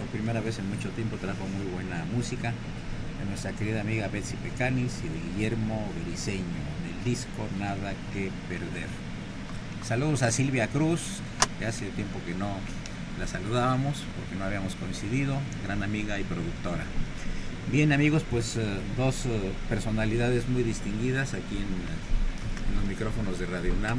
[0.00, 2.52] por primera vez en mucho tiempo trajo muy buena música
[3.20, 8.30] de nuestra querida amiga Betsy Pecanis y de Guillermo Bericeño en el disco Nada que
[8.48, 8.88] Perder.
[9.84, 11.20] Saludos a Silvia Cruz,
[11.58, 12.48] que hace tiempo que no
[13.18, 16.84] la saludábamos porque no habíamos coincidido, gran amiga y productora.
[17.70, 18.64] Bien amigos, pues eh,
[18.96, 23.98] dos eh, personalidades muy distinguidas aquí en, en los micrófonos de Radio UNAM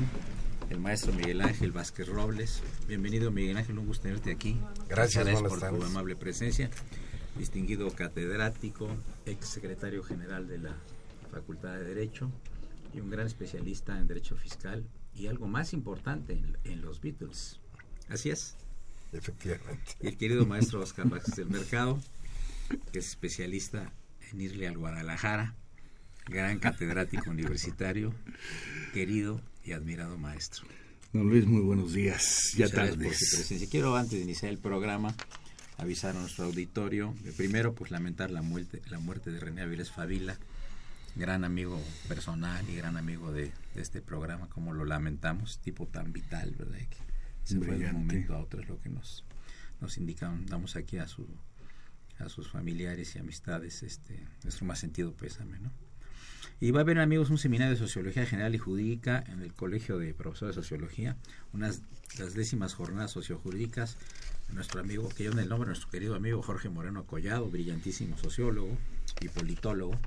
[0.72, 2.62] el maestro Miguel Ángel Vázquez Robles.
[2.88, 4.58] Bienvenido Miguel Ángel, un gusto tenerte aquí.
[4.88, 6.70] Gracias, por tu amable presencia.
[7.38, 8.88] Distinguido catedrático,
[9.26, 10.78] ex secretario general de la
[11.30, 12.32] Facultad de Derecho
[12.94, 17.60] y un gran especialista en Derecho Fiscal y algo más importante en, los Beatles.
[18.08, 18.56] Así es.
[19.12, 19.98] Efectivamente.
[20.00, 22.00] Y el querido maestro Oscar Vázquez del Mercado,
[22.94, 23.92] que es especialista
[24.32, 25.54] en irle al Guadalajara,
[26.28, 28.14] gran catedrático universitario,
[28.94, 30.66] querido y admirado maestro.
[31.14, 32.54] Don Luis, muy buenos días.
[32.56, 33.06] Ya tarde.
[33.06, 33.68] por su presencia.
[33.70, 35.14] Quiero antes de iniciar el programa
[35.82, 40.38] avisar a nuestro auditorio, primero pues lamentar la muerte, la muerte de René Aviles Favila,
[41.16, 46.54] gran amigo personal y gran amigo de, este programa, como lo lamentamos, tipo tan vital,
[46.58, 46.78] ¿verdad?
[46.78, 46.98] Que
[47.44, 49.26] se fue de un momento a otro, es lo que nos,
[49.80, 50.46] nos indican.
[50.46, 51.26] Damos aquí a, su,
[52.20, 55.72] a sus familiares y amistades este, nuestro más sentido pésame, ¿no?
[56.60, 59.98] Y va a haber, amigos, un seminario de Sociología General y Jurídica en el Colegio
[59.98, 61.18] de Profesores de Sociología,
[61.54, 61.82] unas
[62.18, 63.98] las décimas jornadas sociojurídicas.
[64.54, 68.78] Nuestro amigo, que yo en el nombre, nuestro querido amigo Jorge Moreno Collado, brillantísimo sociólogo
[69.22, 69.98] y politólogo.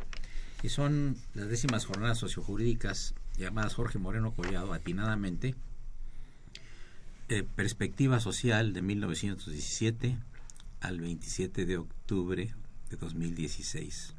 [0.63, 5.55] Y son las décimas jornadas sociojurídicas llamadas Jorge Moreno Collado, atinadamente,
[7.29, 10.19] eh, Perspectiva Social de 1917
[10.81, 12.55] al 27 de octubre
[12.91, 14.15] de 2016.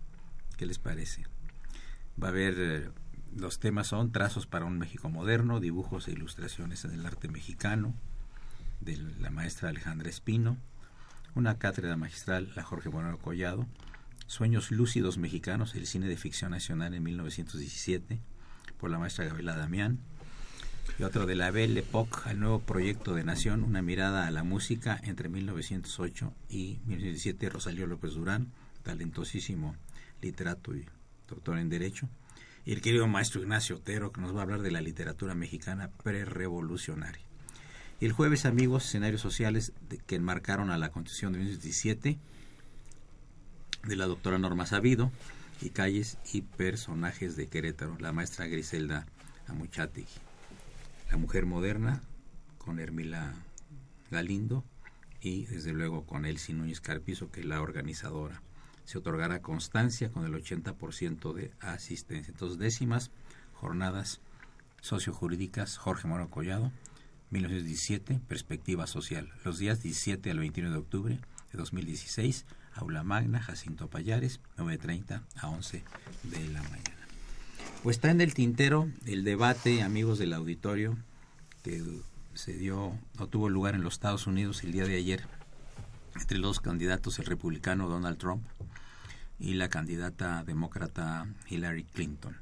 [0.57, 1.23] ¿Qué les parece?
[2.21, 2.89] Va a haber, eh,
[3.35, 7.93] los temas son trazos para un México moderno, dibujos e ilustraciones en el arte mexicano,
[8.81, 10.57] de la maestra Alejandra Espino,
[11.34, 13.67] una cátedra magistral, la Jorge Moreno Collado,
[14.28, 18.19] Sueños lúcidos mexicanos, el cine de ficción nacional en 1917,
[18.79, 19.99] por la maestra Gabriela Damián,
[20.97, 24.43] y otro de la Belle Époque, al nuevo proyecto de Nación, una mirada a la
[24.43, 28.51] música entre 1908 y 1917, Rosalío López Durán,
[28.81, 29.75] talentosísimo
[30.22, 30.85] literato y
[31.27, 32.09] doctor en Derecho,
[32.66, 35.91] y el querido maestro Ignacio Otero, que nos va a hablar de la literatura mexicana
[36.03, 37.23] prerevolucionaria.
[37.99, 39.72] Y el jueves, amigos, escenarios sociales
[40.07, 42.19] que enmarcaron a la Constitución de 1917,
[43.83, 45.11] de la doctora Norma Sabido,
[45.61, 49.05] y calles y personajes de Querétaro, la maestra Griselda
[49.47, 50.05] Amuchati,
[51.11, 52.01] la mujer moderna,
[52.57, 53.33] con Hermila
[54.11, 54.66] Galindo,
[55.21, 58.41] y desde luego con Elsie Núñez Carpizo, que es la organizadora
[58.85, 62.32] se otorgará constancia con el 80% de asistencia.
[62.32, 63.11] Entonces, décimas
[63.53, 64.22] jornadas
[64.82, 66.72] sociojurídicas Jorge Moro Collado,
[67.32, 69.32] 1917, Perspectiva Social.
[69.43, 71.20] Los días 17 al 21 de octubre
[71.52, 72.46] de 2016,
[72.76, 75.84] Aula Magna, Jacinto Payares, 9.30 a 11
[76.23, 77.08] de la mañana.
[77.81, 80.97] Pues está en el tintero el debate, amigos del auditorio,
[81.64, 81.84] que
[82.35, 85.23] se dio o tuvo lugar en los Estados Unidos el día de ayer
[86.16, 88.43] entre los candidatos, el republicano Donald Trump
[89.40, 92.37] y la candidata demócrata Hillary Clinton.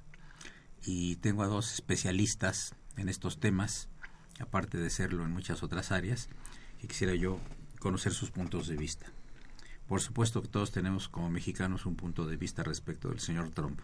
[0.85, 3.89] Y tengo a dos especialistas en estos temas,
[4.39, 6.29] aparte de serlo en muchas otras áreas,
[6.81, 7.39] y quisiera yo
[7.79, 9.07] conocer sus puntos de vista.
[9.87, 13.79] Por supuesto que todos tenemos como mexicanos un punto de vista respecto del señor Trump,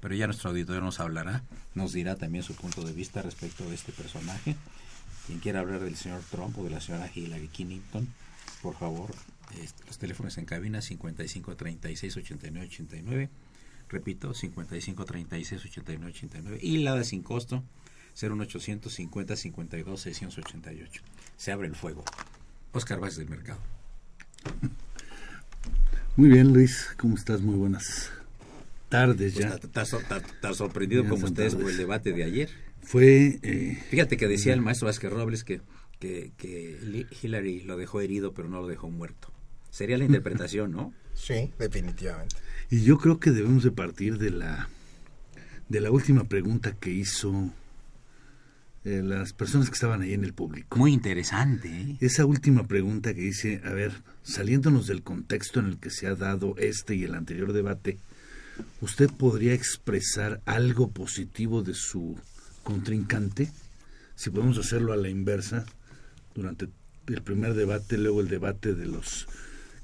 [0.00, 1.44] pero ya nuestro auditorio nos hablará,
[1.74, 4.56] nos dirá también su punto de vista respecto de este personaje.
[5.26, 8.08] Quien quiera hablar del señor Trump o de la señora Hillary Clinton,
[8.62, 9.14] por favor,
[9.86, 13.30] los teléfonos en cabina 55 36 89 89.
[13.88, 16.58] Repito, 55 36 89 89.
[16.62, 17.62] Y la de sin costo,
[18.20, 21.02] 01850 52 688.
[21.36, 22.04] Se abre el fuego.
[22.72, 23.60] Oscar Vázquez del Mercado.
[26.16, 26.88] Muy bien, Luis.
[26.98, 27.40] ¿Cómo estás?
[27.40, 28.10] Muy buenas
[28.92, 29.58] tardes ya.
[29.58, 32.50] Pues, ¿Estás sorprendido como ustedes por el debate de ayer?
[32.82, 33.38] Fue...
[33.42, 35.62] Eh, Fíjate que decía el maestro Vázquez Robles que,
[35.98, 39.31] que, que Hillary lo dejó herido, pero no lo dejó muerto.
[39.72, 40.94] Sería la interpretación, ¿no?
[41.14, 42.36] Sí, definitivamente.
[42.70, 44.68] Y yo creo que debemos de partir de la
[45.68, 47.50] de la última pregunta que hizo
[48.84, 50.76] eh, las personas que estaban ahí en el público.
[50.76, 51.68] Muy interesante.
[51.68, 51.96] ¿eh?
[52.00, 53.92] Esa última pregunta que dice, a ver,
[54.22, 57.98] saliéndonos del contexto en el que se ha dado este y el anterior debate,
[58.80, 62.16] ¿usted podría expresar algo positivo de su
[62.64, 63.50] contrincante?
[64.14, 65.64] Si podemos hacerlo a la inversa,
[66.34, 66.68] durante
[67.06, 69.26] el primer debate, luego el debate de los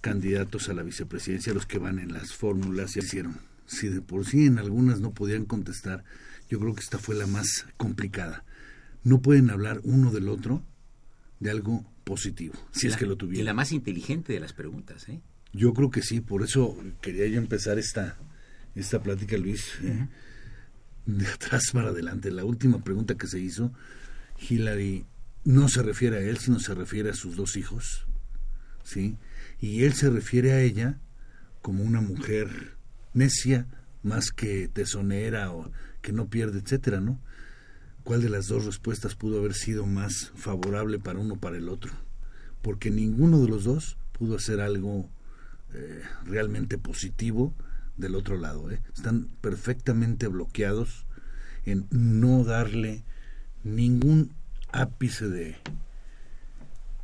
[0.01, 3.41] candidatos a la vicepresidencia, los que van en las fórmulas, ya hicieron.
[3.67, 6.05] Si de por sí en algunas no podían contestar,
[6.49, 8.45] yo creo que esta fue la más complicada.
[9.05, 10.63] No pueden hablar uno del otro
[11.41, 13.43] de algo positivo, si es que lo tuvieran.
[13.43, 15.21] Y la más inteligente de las preguntas, ¿eh?
[15.53, 18.17] Yo creo que sí, por eso quería yo empezar esta,
[18.75, 20.09] esta plática, Luis, eh,
[21.07, 22.31] de atrás para adelante.
[22.31, 23.73] La última pregunta que se hizo,
[24.49, 25.07] Hillary
[25.45, 28.07] no se refiere a él, sino se refiere a sus dos hijos,
[28.85, 29.17] ¿sí?
[29.61, 30.99] Y él se refiere a ella
[31.63, 32.77] como una mujer
[33.13, 33.67] necia
[34.03, 35.71] más que tesonera o
[36.01, 37.21] que no pierde, etcétera, ¿no?
[38.05, 41.69] ¿Cuál de las dos respuestas pudo haber sido más favorable para uno o para el
[41.69, 41.93] otro?
[42.63, 45.11] Porque ninguno de los dos pudo hacer algo
[45.75, 47.55] eh, realmente positivo
[47.97, 48.71] del otro lado.
[48.71, 48.81] ¿eh?
[48.95, 51.07] Están perfectamente bloqueados
[51.67, 53.05] en no darle
[53.63, 54.33] ningún
[54.73, 55.57] ápice de,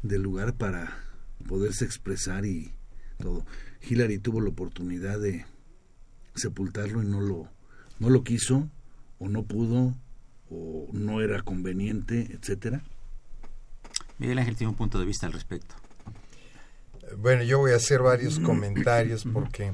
[0.02, 1.03] de lugar para
[1.46, 2.72] poderse expresar y
[3.18, 3.44] todo.
[3.88, 5.44] Hillary tuvo la oportunidad de
[6.34, 7.48] sepultarlo y no lo,
[7.98, 8.68] no lo quiso,
[9.18, 9.94] o no pudo,
[10.50, 12.82] o no era conveniente, etcétera.
[14.18, 15.74] Miguel Ángel tiene un punto de vista al respecto.
[17.18, 19.72] Bueno, yo voy a hacer varios comentarios porque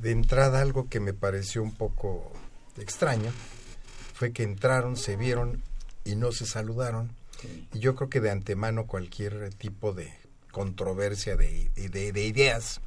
[0.00, 2.32] de entrada algo que me pareció un poco
[2.76, 3.30] extraño
[4.14, 5.62] fue que entraron, se vieron
[6.04, 7.12] y no se saludaron.
[7.72, 10.12] Y yo creo que de antemano cualquier tipo de
[10.58, 12.80] controversia de, de, ideas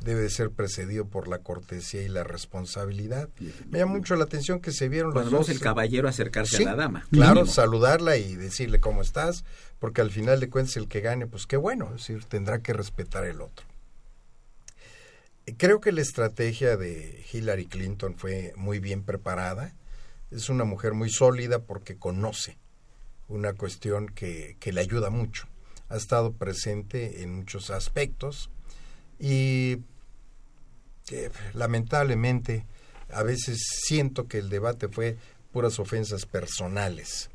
[0.00, 3.30] debe ser precedido por la cortesía y la responsabilidad.
[3.70, 5.48] Me llama mucho la atención que se vieron los dos.
[5.48, 7.06] el caballero acercarse a la dama.
[7.10, 9.46] Claro, saludarla y decirle cómo estás,
[9.78, 12.74] porque al final de cuentas el que gane, pues qué bueno, es decir, tendrá que
[12.74, 13.64] respetar el otro.
[15.56, 19.72] Creo que la estrategia de Hillary Clinton fue muy bien preparada.
[20.30, 22.58] Es una mujer muy sólida porque conoce
[23.28, 25.48] una cuestión que, que le ayuda mucho
[25.88, 28.50] ha estado presente en muchos aspectos
[29.18, 29.78] y
[31.54, 32.66] lamentablemente
[33.10, 35.16] a veces siento que el debate fue
[35.52, 37.30] puras ofensas personales,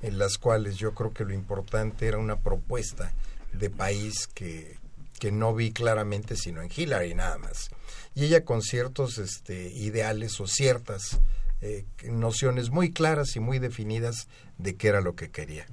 [0.00, 3.12] en las cuales yo creo que lo importante era una propuesta
[3.52, 4.78] de país que,
[5.18, 7.68] que no vi claramente sino en Hillary nada más.
[8.14, 11.20] Y ella con ciertos este, ideales o ciertas
[11.60, 15.66] eh, nociones muy claras y muy definidas de qué era lo que quería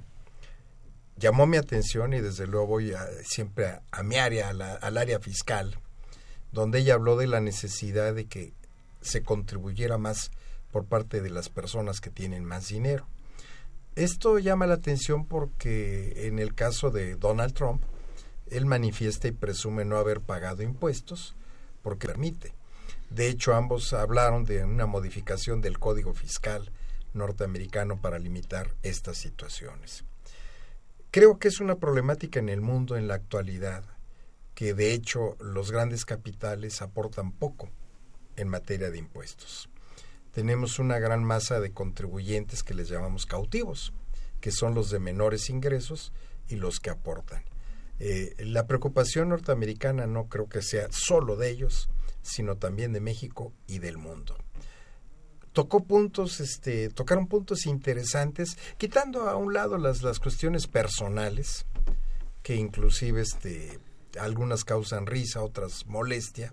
[1.16, 2.92] llamó mi atención y desde luego voy
[3.24, 5.78] siempre a, mi área, al área fiscal,
[6.52, 8.52] donde ella habló de la necesidad de que
[9.00, 10.30] se contribuyera más
[10.70, 13.06] por parte de las personas que tienen más dinero.
[13.94, 17.82] Esto llama la atención porque en el caso de Donald Trump,
[18.50, 21.34] él manifiesta y presume no haber pagado impuestos
[21.82, 22.52] porque permite.
[23.10, 26.70] De hecho, ambos hablaron de una modificación del Código Fiscal
[27.14, 30.04] norteamericano para limitar estas situaciones.
[31.16, 33.82] Creo que es una problemática en el mundo en la actualidad
[34.54, 37.70] que de hecho los grandes capitales aportan poco
[38.36, 39.70] en materia de impuestos.
[40.32, 43.94] Tenemos una gran masa de contribuyentes que les llamamos cautivos,
[44.42, 46.12] que son los de menores ingresos
[46.50, 47.42] y los que aportan.
[47.98, 51.88] Eh, la preocupación norteamericana no creo que sea solo de ellos,
[52.20, 54.36] sino también de México y del mundo.
[55.56, 61.64] Tocó puntos, este, tocaron puntos interesantes, quitando a un lado las, las cuestiones personales,
[62.42, 63.78] que inclusive este,
[64.20, 66.52] algunas causan risa, otras molestia.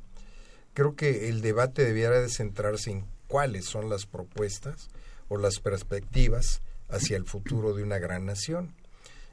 [0.74, 4.88] Creo que el debate debiera de centrarse en cuáles son las propuestas
[5.27, 8.74] o las perspectivas hacia el futuro de una gran nación.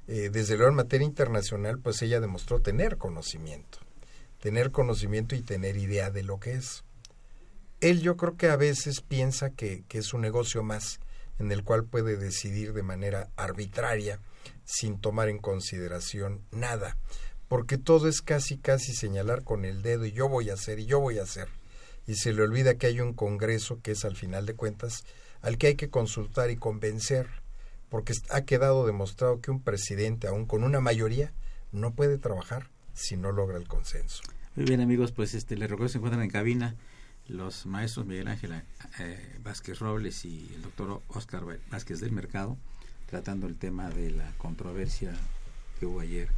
[0.08, 3.78] Eh, desde luego en materia internacional, pues ella demostró tener conocimiento,
[4.40, 6.82] tener conocimiento y tener idea de lo que es.
[7.80, 11.00] Él yo creo que a veces piensa que, que es un negocio más
[11.38, 14.20] en el cual puede decidir de manera arbitraria
[14.64, 16.96] sin tomar en consideración nada
[17.50, 20.86] porque todo es casi casi señalar con el dedo y yo voy a hacer y
[20.86, 21.48] yo voy a hacer.
[22.06, 25.02] Y se le olvida que hay un Congreso que es al final de cuentas
[25.42, 27.26] al que hay que consultar y convencer,
[27.88, 31.32] porque ha quedado demostrado que un presidente, aun con una mayoría,
[31.72, 34.22] no puede trabajar si no logra el consenso.
[34.54, 36.76] Muy bien amigos, pues este les recuerdo se encuentran en cabina
[37.30, 38.62] los maestros Miguel Ángel
[38.98, 42.56] eh, Vázquez Robles y el doctor Oscar Vázquez del Mercado,
[43.06, 45.14] tratando el tema de la controversia
[45.78, 46.28] que hubo ayer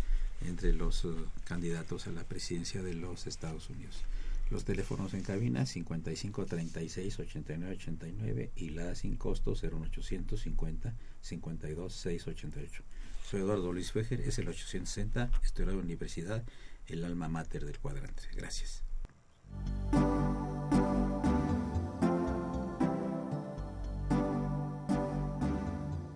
[0.46, 4.02] entre los uh, candidatos a la presidencia de los Estados Unidos.
[4.50, 12.82] Los teléfonos en cabina 55 36 89 89 y la sin costo 01850 52 688.
[13.30, 16.44] Soy Eduardo Luis Fejer, es el 860, estoy en la universidad,
[16.86, 18.24] el alma mater del cuadrante.
[18.34, 18.82] Gracias.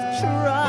[0.00, 0.67] I've tried.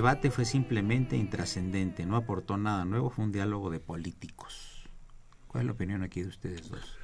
[0.00, 4.88] Debate fue simplemente intrascendente, no aportó nada nuevo, fue un diálogo de políticos.
[5.46, 6.96] ¿Cuál es la opinión aquí de ustedes dos?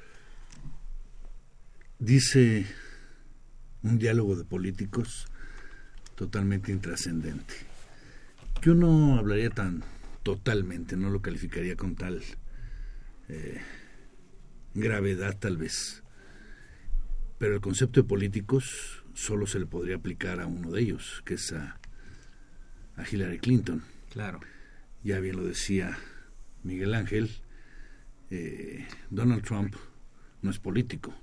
[1.99, 2.65] Dice
[3.83, 5.27] un diálogo de políticos
[6.15, 7.53] totalmente intrascendente.
[8.63, 9.83] Yo no hablaría tan
[10.23, 12.23] totalmente, no lo calificaría con tal
[13.29, 13.61] eh,
[14.73, 16.01] gravedad tal vez.
[17.37, 21.35] Pero el concepto de políticos solo se le podría aplicar a uno de ellos, que
[21.35, 21.79] es a
[22.97, 23.83] a Hillary Clinton.
[24.11, 24.39] Claro.
[25.03, 25.97] Ya bien lo decía
[26.63, 27.29] Miguel Ángel,
[28.29, 29.75] eh, Donald Trump
[30.41, 31.15] no es político,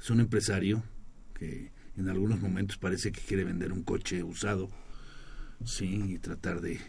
[0.00, 0.82] es un empresario
[1.34, 4.70] que en algunos momentos parece que quiere vender un coche usado,
[5.64, 6.80] sí, y tratar de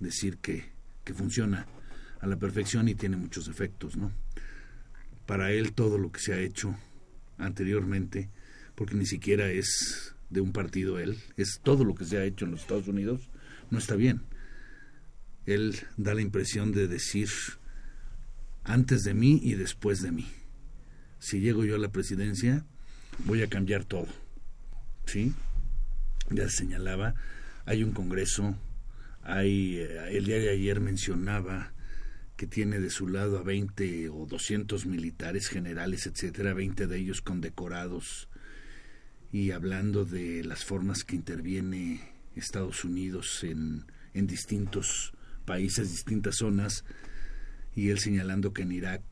[0.00, 0.64] decir que,
[1.04, 1.66] que funciona
[2.20, 4.12] a la perfección y tiene muchos efectos, ¿no?
[5.26, 6.76] Para él todo lo que se ha hecho
[7.38, 8.30] anteriormente,
[8.74, 12.44] porque ni siquiera es de un partido él, es todo lo que se ha hecho
[12.44, 13.30] en los Estados Unidos,
[13.70, 14.22] no está bien.
[15.46, 17.28] Él da la impresión de decir
[18.64, 20.26] antes de mí y después de mí.
[21.18, 22.64] Si llego yo a la presidencia,
[23.24, 24.08] voy a cambiar todo.
[25.06, 25.32] ¿Sí?
[26.30, 27.14] Ya señalaba,
[27.64, 28.56] hay un congreso,
[29.22, 31.72] hay, eh, el día de ayer mencionaba
[32.36, 37.20] que tiene de su lado a 20 o 200 militares generales, etcétera, 20 de ellos
[37.22, 38.28] condecorados
[39.32, 45.12] y hablando de las formas que interviene Estados Unidos en, en distintos
[45.44, 46.84] países, distintas zonas,
[47.74, 49.02] y él señalando que en Irak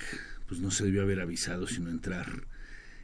[0.47, 2.47] pues no se debió haber avisado sino entrar.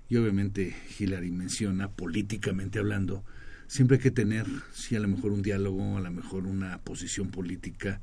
[0.09, 3.25] Y obviamente Hillary menciona, políticamente hablando,
[3.67, 7.31] siempre hay que tener, sí, a lo mejor un diálogo, a lo mejor una posición
[7.31, 8.01] política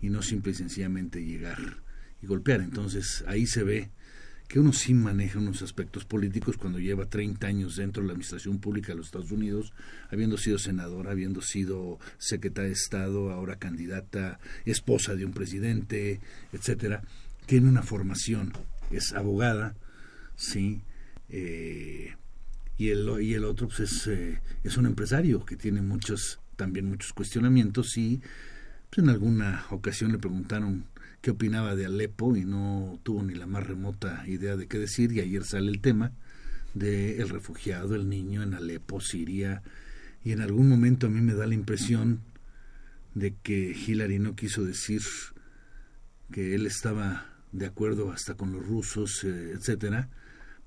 [0.00, 1.78] y no simple y sencillamente llegar
[2.22, 2.60] y golpear.
[2.60, 3.90] Entonces ahí se ve
[4.48, 8.58] que uno sí maneja unos aspectos políticos cuando lleva 30 años dentro de la administración
[8.58, 9.72] pública de los Estados Unidos,
[10.10, 16.20] habiendo sido senadora, habiendo sido secretaria de Estado, ahora candidata, esposa de un presidente,
[16.52, 17.02] etcétera.
[17.46, 18.52] Tiene una formación,
[18.90, 19.74] es abogada,
[20.36, 20.80] sí,
[21.28, 22.14] eh,
[22.78, 26.86] y el y el otro pues es, eh, es un empresario que tiene muchos también
[26.86, 28.20] muchos cuestionamientos y
[28.90, 30.84] pues, en alguna ocasión le preguntaron
[31.26, 35.10] qué opinaba de Alepo y no tuvo ni la más remota idea de qué decir
[35.10, 36.12] y ayer sale el tema
[36.72, 39.60] de el refugiado, el niño en Alepo, Siria
[40.22, 42.20] y en algún momento a mí me da la impresión
[43.16, 45.02] de que Hillary no quiso decir
[46.30, 50.08] que él estaba de acuerdo hasta con los rusos, eh, etcétera,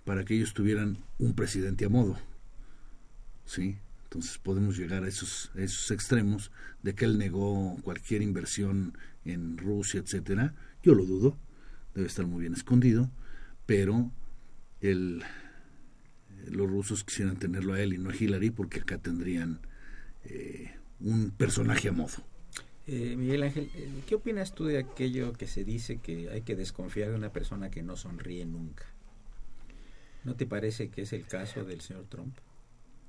[0.04, 2.20] para que ellos tuvieran un presidente a modo.
[3.46, 3.78] ¿Sí?
[4.10, 9.56] Entonces podemos llegar a esos, a esos extremos de que él negó cualquier inversión en
[9.60, 10.56] Rusia, etcétera.
[10.82, 11.38] Yo lo dudo,
[11.94, 13.12] debe estar muy bien escondido,
[13.68, 14.12] pero
[14.82, 15.22] el,
[16.48, 19.60] los rusos quisieran tenerlo a él y no a Hillary porque acá tendrían
[20.24, 22.26] eh, un personaje a modo.
[22.88, 26.56] Eh, Miguel Ángel, eh, ¿qué opinas tú de aquello que se dice que hay que
[26.56, 28.86] desconfiar de una persona que no sonríe nunca?
[30.24, 32.36] ¿No te parece que es el caso del señor Trump?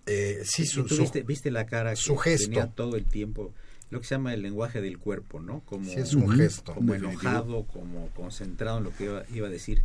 [0.07, 2.49] Eh, sí, su, ¿Tú viste, viste, la cara su que gesto.
[2.49, 3.53] tenía todo el tiempo?
[3.91, 5.61] Lo que se llama el lenguaje del cuerpo, ¿no?
[5.61, 6.75] Como, sí, es un gesto.
[6.75, 9.83] Como enojado, como concentrado en lo que iba, iba, a decir,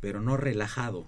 [0.00, 1.06] pero no relajado.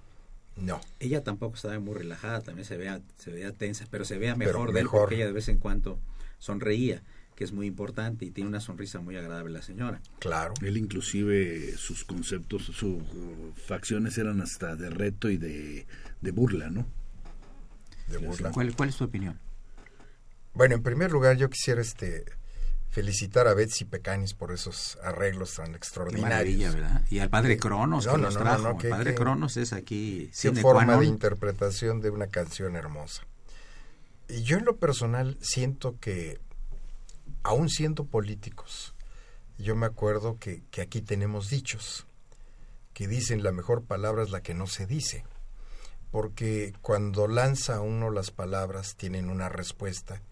[0.57, 0.81] No.
[1.01, 4.69] Ella tampoco estaba muy relajada, también se veía, se veía tensa, pero se veía mejor
[4.69, 5.99] pero de él porque ella de vez en cuando
[6.39, 7.03] sonreía
[7.37, 10.01] que es muy importante y tiene una sonrisa muy agradable la señora.
[10.19, 10.55] Claro.
[10.63, 13.03] Él inclusive sus conceptos, sus
[13.55, 15.87] facciones eran hasta de reto y de,
[16.23, 16.87] de burla, ¿no?
[18.09, 18.51] De burla.
[18.53, 19.39] ¿Cuál, ¿Cuál, es tu opinión?
[20.55, 22.25] Bueno, en primer lugar yo quisiera este
[22.97, 26.57] felicitar a Betsy Pecanis por esos arreglos tan extraordinarios.
[26.57, 27.03] Qué maravilla, ¿verdad?
[27.11, 28.63] Y al padre Cronos no, que no, trajo.
[28.63, 32.75] no, que, el padre que, Cronos es aquí qué forma de interpretación de una canción
[32.75, 33.27] hermosa.
[34.29, 36.41] Y yo en lo personal siento que
[37.43, 38.95] aún siendo políticos,
[39.59, 42.07] yo me acuerdo que, que, aquí tenemos dichos
[42.95, 45.25] que dicen la mejor palabra es la que no se dice,
[46.11, 50.23] porque cuando lanza uno las palabras tienen una respuesta,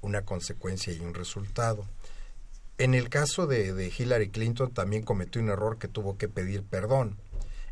[0.00, 1.86] una consecuencia y un resultado.
[2.78, 6.62] En el caso de, de Hillary Clinton también cometió un error que tuvo que pedir
[6.62, 7.18] perdón.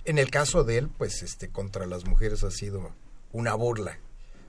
[0.04, 2.92] En el caso de él, pues este contra las mujeres ha sido
[3.32, 3.98] una burla,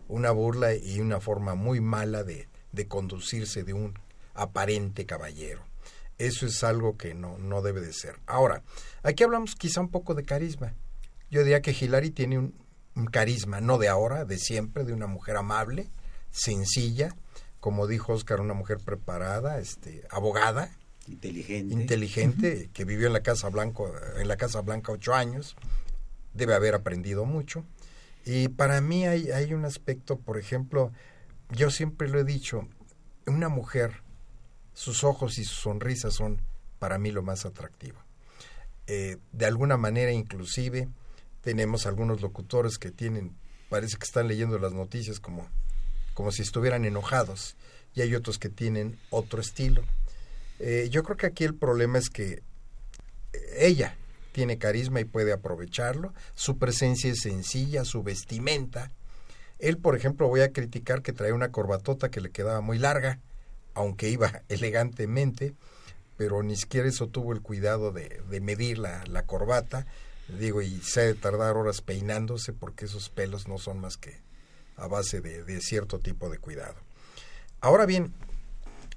[0.07, 3.97] una burla y una forma muy mala de, de conducirse de un
[4.33, 5.61] aparente caballero.
[6.17, 8.19] Eso es algo que no, no debe de ser.
[8.25, 8.61] Ahora,
[9.03, 10.73] aquí hablamos quizá un poco de carisma.
[11.31, 12.53] Yo diría que Hillary tiene un,
[12.99, 15.89] un carisma, no de ahora, de siempre, de una mujer amable,
[16.31, 17.15] sencilla,
[17.59, 20.71] como dijo Oscar, una mujer preparada, este, abogada,
[21.07, 23.83] inteligente, inteligente que vivió en la Casa Blanca,
[24.17, 25.55] en la Casa Blanca ocho años,
[26.33, 27.65] debe haber aprendido mucho.
[28.25, 30.91] Y para mí hay, hay un aspecto, por ejemplo,
[31.49, 32.67] yo siempre lo he dicho,
[33.25, 34.03] una mujer
[34.73, 36.41] sus ojos y su sonrisa son
[36.79, 37.99] para mí lo más atractivo.
[38.87, 40.89] Eh, de alguna manera inclusive
[41.41, 43.35] tenemos algunos locutores que tienen,
[43.69, 45.47] parece que están leyendo las noticias como,
[46.13, 47.55] como si estuvieran enojados
[47.95, 49.83] y hay otros que tienen otro estilo.
[50.59, 52.43] Eh, yo creo que aquí el problema es que
[53.57, 53.95] ella
[54.31, 58.91] tiene carisma y puede aprovecharlo, su presencia es sencilla, su vestimenta.
[59.57, 63.19] Él, por ejemplo, voy a criticar que trae una corbatota que le quedaba muy larga,
[63.73, 65.55] aunque iba elegantemente,
[66.17, 69.87] pero ni siquiera eso tuvo el cuidado de, de medir la corbata,
[70.37, 74.21] digo, y se ha de tardar horas peinándose porque esos pelos no son más que
[74.75, 76.75] a base de, de cierto tipo de cuidado.
[77.61, 78.13] Ahora bien,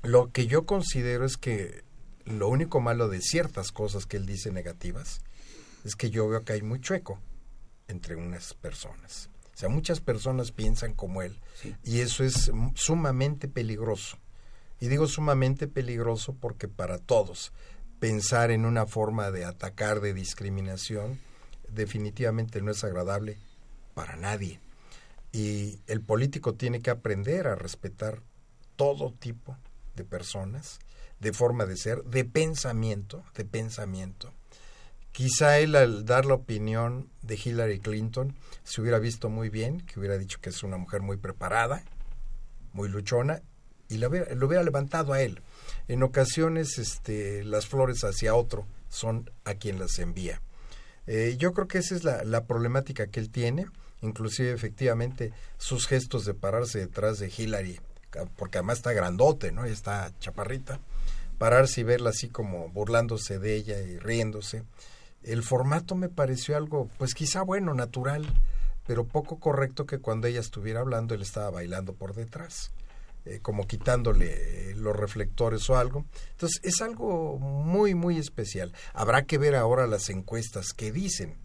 [0.02, 1.84] lo que yo considero es que
[2.24, 5.20] lo único malo de ciertas cosas que él dice negativas
[5.84, 7.18] es que yo veo que hay muy chueco
[7.88, 9.28] entre unas personas.
[9.54, 11.38] O sea, muchas personas piensan como él
[11.84, 14.18] y eso es sumamente peligroso.
[14.80, 17.52] Y digo sumamente peligroso porque para todos
[18.02, 21.20] pensar en una forma de atacar, de discriminación,
[21.68, 23.38] definitivamente no es agradable
[23.94, 24.58] para nadie.
[25.30, 28.20] Y el político tiene que aprender a respetar
[28.74, 29.56] todo tipo
[29.94, 30.80] de personas,
[31.20, 34.32] de forma de ser, de pensamiento, de pensamiento.
[35.12, 38.34] Quizá él al dar la opinión de Hillary Clinton
[38.64, 41.84] se hubiera visto muy bien, que hubiera dicho que es una mujer muy preparada,
[42.72, 43.42] muy luchona,
[43.88, 45.40] y lo hubiera, lo hubiera levantado a él.
[45.88, 50.40] En ocasiones este, las flores hacia otro son a quien las envía.
[51.06, 53.66] Eh, yo creo que esa es la, la problemática que él tiene,
[54.00, 57.80] inclusive efectivamente sus gestos de pararse detrás de Hillary
[58.36, 59.64] porque además está grandote, ¿no?
[59.64, 60.80] Está chaparrita,
[61.38, 64.64] pararse y verla así como burlándose de ella y riéndose.
[65.22, 68.26] El formato me pareció algo, pues quizá bueno, natural,
[68.86, 72.72] pero poco correcto que cuando ella estuviera hablando él estaba bailando por detrás,
[73.24, 76.04] eh, como quitándole los reflectores o algo.
[76.32, 78.72] Entonces es algo muy, muy especial.
[78.94, 81.36] Habrá que ver ahora las encuestas que dicen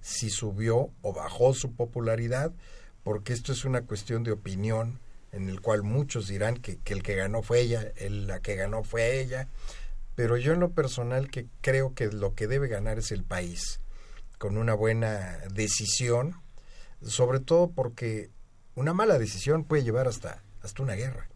[0.00, 2.52] si subió o bajó su popularidad,
[3.02, 5.00] porque esto es una cuestión de opinión
[5.32, 8.84] en el cual muchos dirán que, el que ganó fue ella, el, la que ganó
[8.84, 9.48] fue ella,
[10.14, 13.80] pero yo en lo personal que creo que lo que debe ganar es el país,
[14.38, 16.40] con una buena decisión,
[17.02, 18.30] sobre todo porque
[18.76, 21.28] una mala decisión puede llevar hasta, hasta una guerra.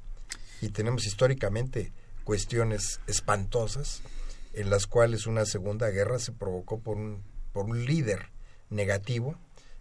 [0.60, 1.92] Y tenemos históricamente
[2.24, 4.02] cuestiones espantosas
[4.52, 8.30] en las cuales una segunda guerra se provocó por un, por un líder
[8.68, 9.36] negativo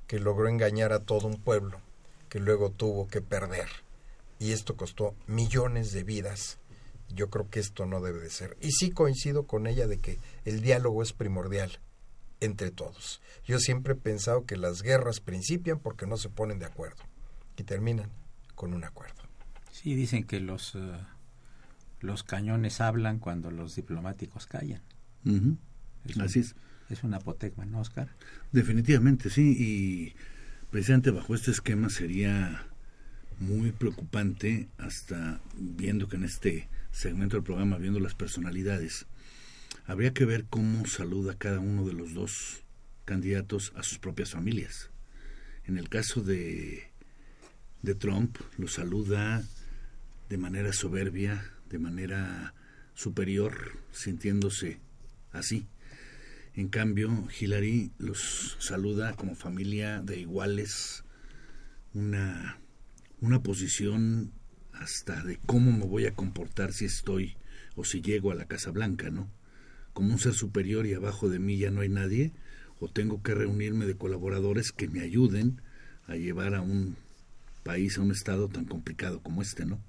[0.08, 1.82] que logró engañar a todo un pueblo
[2.30, 3.68] que luego tuvo que perder
[4.40, 6.60] y esto costó millones de vidas.
[7.10, 8.58] Yo creo que esto no debe de ser.
[8.62, 11.80] Y sí coincido con ella de que el diálogo es primordial
[12.40, 13.22] entre todos.
[13.46, 17.04] Yo siempre he pensado que las guerras principian porque no se ponen de acuerdo
[17.58, 18.10] y terminan
[18.56, 19.19] con un acuerdo.
[19.82, 20.92] Sí, dicen que los, eh,
[22.02, 24.82] los cañones hablan cuando los diplomáticos callan.
[26.20, 26.56] Así es.
[26.90, 28.10] Es un apotegma, ¿no, Oscar?
[28.52, 29.56] Definitivamente, sí.
[29.58, 30.16] Y
[30.70, 32.66] precisamente bajo este esquema sería
[33.40, 39.06] muy preocupante hasta viendo que en este segmento del programa, viendo las personalidades,
[39.86, 42.64] habría que ver cómo saluda cada uno de los dos
[43.06, 44.90] candidatos a sus propias familias.
[45.64, 46.92] En el caso de,
[47.82, 49.42] de Trump, lo saluda
[50.30, 52.54] de manera soberbia, de manera
[52.94, 54.80] superior, sintiéndose
[55.32, 55.68] así.
[56.56, 61.04] En cambio, Hillary los saluda como familia de iguales,
[61.94, 62.60] una
[63.22, 64.32] una posición
[64.74, 67.36] hasta de cómo me voy a comportar si estoy
[67.76, 69.30] o si llego a la Casa Blanca, ¿no?
[69.94, 72.32] Como un ser superior y abajo de mí ya no hay nadie,
[72.80, 75.62] o tengo que reunirme de colaboradores que me ayuden
[76.08, 76.96] a llevar a un
[77.64, 79.80] país, a un estado tan complicado como este, ¿no?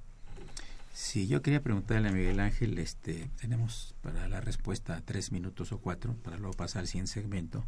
[0.93, 5.79] Sí, yo quería preguntarle a Miguel Ángel, este, tenemos para la respuesta tres minutos o
[5.79, 7.65] cuatro, para luego pasar al segmento.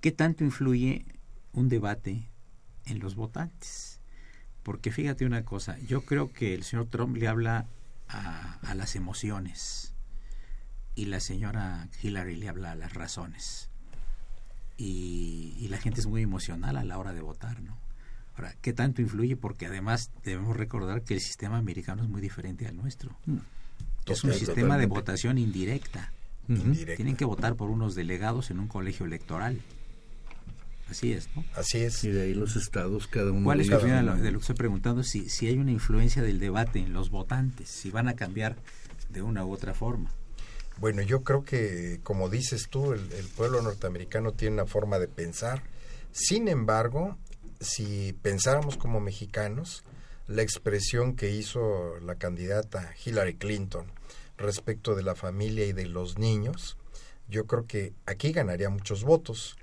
[0.00, 1.06] ¿Qué tanto influye
[1.52, 2.28] un debate
[2.86, 4.00] en los votantes?
[4.62, 7.66] Porque fíjate una cosa, yo creo que el señor Trump le habla
[8.08, 9.94] a, las emociones
[10.94, 13.70] y la señora Hillary le habla a las razones.
[14.76, 17.78] Y, la gente es muy emocional a la hora de votar, ¿no?
[18.38, 19.34] Ahora, ¿qué tanto influye?
[19.36, 23.10] Porque además debemos recordar que el sistema americano es muy diferente al nuestro.
[23.26, 23.38] Mm.
[24.06, 26.12] Es un sistema de votación indirecta.
[26.46, 29.60] Tienen que votar por unos delegados en un colegio electoral.
[30.88, 31.44] Así es, ¿no?
[31.54, 32.02] Así es.
[32.04, 33.44] Y de ahí los estados, cada uno.
[33.44, 35.02] ¿Cuál es la de, de lo que estoy preguntando?
[35.02, 38.56] Si, si hay una influencia del debate en los votantes, si van a cambiar
[39.10, 40.10] de una u otra forma.
[40.78, 45.08] Bueno, yo creo que, como dices tú, el, el pueblo norteamericano tiene una forma de
[45.08, 45.62] pensar.
[46.12, 47.18] Sin embargo,
[47.60, 49.84] si pensáramos como mexicanos,
[50.26, 53.86] la expresión que hizo la candidata Hillary Clinton
[54.36, 56.76] respecto de la familia y de los niños,
[57.28, 59.56] yo creo que aquí ganaría muchos votos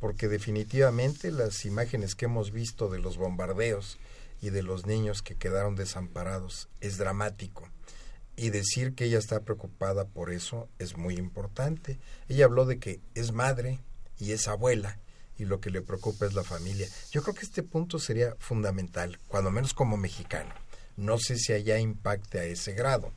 [0.00, 3.98] porque definitivamente las imágenes que hemos visto de los bombardeos
[4.40, 7.68] y de los niños que quedaron desamparados es dramático.
[8.34, 11.98] Y decir que ella está preocupada por eso es muy importante.
[12.28, 13.78] Ella habló de que es madre
[14.18, 14.98] y es abuela
[15.42, 16.86] y lo que le preocupa es la familia.
[17.10, 20.54] Yo creo que este punto sería fundamental, cuando menos como mexicano.
[20.96, 23.12] No sé si allá impacte a ese grado.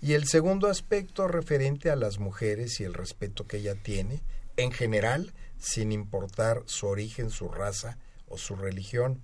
[0.00, 4.22] Y el segundo aspecto referente a las mujeres y el respeto que ella tiene,
[4.56, 9.22] en general, sin importar su origen, su raza o su religión.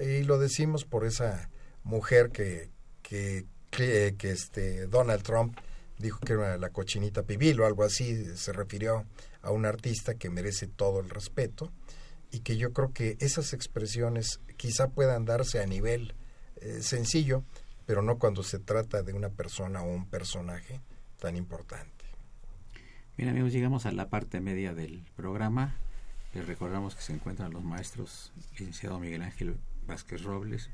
[0.00, 1.50] Y lo decimos por esa
[1.84, 2.70] mujer que,
[3.02, 5.56] que, que, este Donald Trump
[5.98, 9.04] dijo que era la cochinita pibil o algo así, se refirió
[9.40, 11.70] a un artista que merece todo el respeto
[12.32, 16.14] y que yo creo que esas expresiones quizá puedan darse a nivel
[16.56, 17.44] eh, sencillo,
[17.86, 20.80] pero no cuando se trata de una persona o un personaje
[21.20, 21.92] tan importante.
[23.18, 25.76] Bien amigos, llegamos a la parte media del programa.
[26.32, 30.70] Les recordamos que se encuentran los maestros licenciado Miguel Ángel Vázquez Robles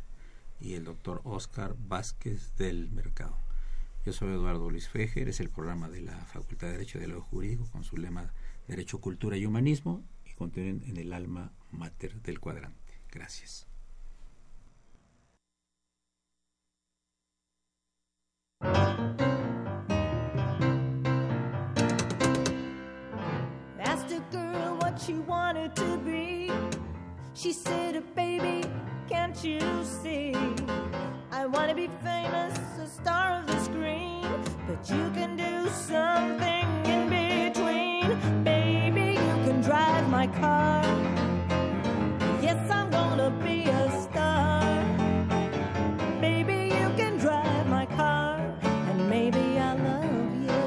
[0.61, 3.37] y el doctor Oscar Vázquez del Mercado.
[4.07, 7.21] Yo soy Eduardo Luis Fejer, es el programa de la Facultad de Derecho de lo
[7.21, 8.33] Jurídico con su lema
[8.68, 10.05] Derecho, Cultura y Humanismo
[10.38, 13.03] contienen en el alma mater del cuadrante.
[13.11, 13.66] Gracias.
[23.81, 26.51] Asked a girl what she wanted to be.
[27.35, 28.62] She said, Baby,
[29.09, 30.35] can't you see?
[31.33, 34.22] I want to be famous, a star of the screen.
[34.66, 36.67] But you can do something
[42.42, 44.62] Yes, I'm gonna be a star.
[46.20, 48.40] Baby, you can drive my car.
[48.62, 50.64] And maybe I love you.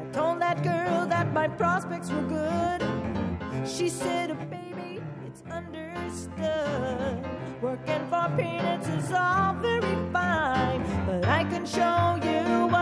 [0.00, 2.82] I told that girl that my prospects were good.
[3.66, 7.24] She said, Baby, it's understood.
[7.62, 12.81] Working for peanuts is all very fine, but I can show you a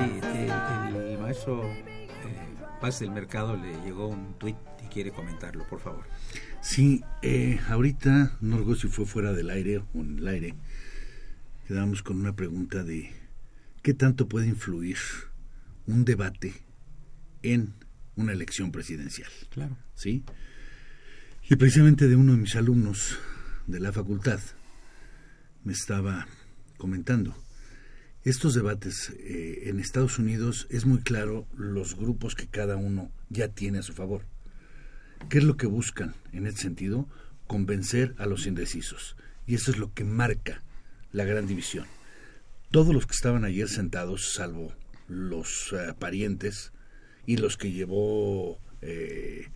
[0.00, 1.78] Sí, eh, el maestro eh,
[2.80, 6.04] Paz del Mercado le llegó un tuit y quiere comentarlo, por favor.
[6.62, 10.54] Sí, eh, ahorita, no recuerdo si fue fuera del aire o en el aire,
[11.68, 13.12] quedamos con una pregunta de
[13.82, 14.96] qué tanto puede influir
[15.86, 16.54] un debate
[17.42, 17.74] en
[18.16, 19.30] una elección presidencial.
[19.50, 19.76] Claro.
[19.94, 20.24] ¿sí?
[21.50, 23.18] Y precisamente de uno de mis alumnos
[23.66, 24.40] de la facultad
[25.62, 26.26] me estaba
[26.78, 27.34] comentando.
[28.22, 33.48] Estos debates eh, en Estados Unidos es muy claro los grupos que cada uno ya
[33.48, 34.26] tiene a su favor.
[35.30, 37.08] ¿Qué es lo que buscan en ese sentido?
[37.46, 39.16] Convencer a los indecisos.
[39.46, 40.62] Y eso es lo que marca
[41.12, 41.86] la gran división.
[42.70, 44.74] Todos los que estaban ayer sentados, salvo
[45.08, 46.72] los eh, parientes
[47.24, 49.48] y los que llevó eh,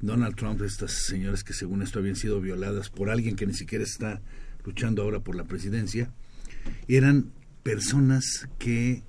[0.00, 3.84] Donald Trump, estas señoras que según esto habían sido violadas por alguien que ni siquiera
[3.84, 4.20] está
[4.64, 6.12] luchando ahora por la presidencia,
[6.88, 9.02] eran personas que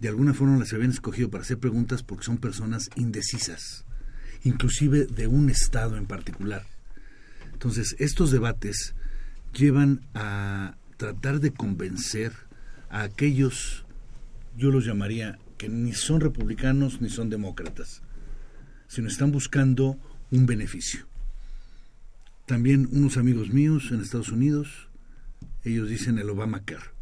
[0.00, 3.84] de alguna forma las habían escogido para hacer preguntas porque son personas indecisas,
[4.44, 6.66] inclusive de un estado en particular.
[7.52, 8.94] Entonces, estos debates
[9.54, 12.32] llevan a tratar de convencer
[12.90, 13.84] a aquellos,
[14.56, 18.02] yo los llamaría, que ni son republicanos ni son demócratas,
[18.88, 19.98] sino están buscando
[20.30, 21.06] un beneficio.
[22.44, 24.88] También unos amigos míos en Estados Unidos,
[25.64, 26.95] ellos dicen el Obamacare,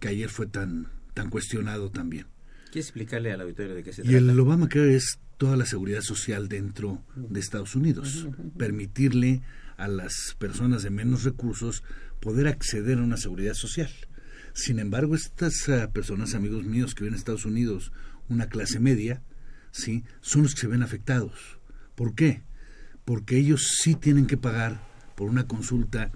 [0.00, 2.26] que ayer fue tan, tan cuestionado también.
[2.70, 4.18] ¿Quieres explicarle al auditorio de qué se Y trata?
[4.18, 8.26] el Obamacare es toda la seguridad social dentro de Estados Unidos,
[8.58, 9.42] permitirle
[9.76, 11.82] a las personas de menos recursos
[12.20, 13.90] poder acceder a una seguridad social.
[14.54, 17.92] Sin embargo, estas eh, personas, amigos míos que viven en Estados Unidos,
[18.28, 19.22] una clase media,
[19.70, 21.58] sí, son los que se ven afectados.
[21.94, 22.42] ¿Por qué?
[23.04, 24.80] Porque ellos sí tienen que pagar
[25.14, 26.10] por una consulta,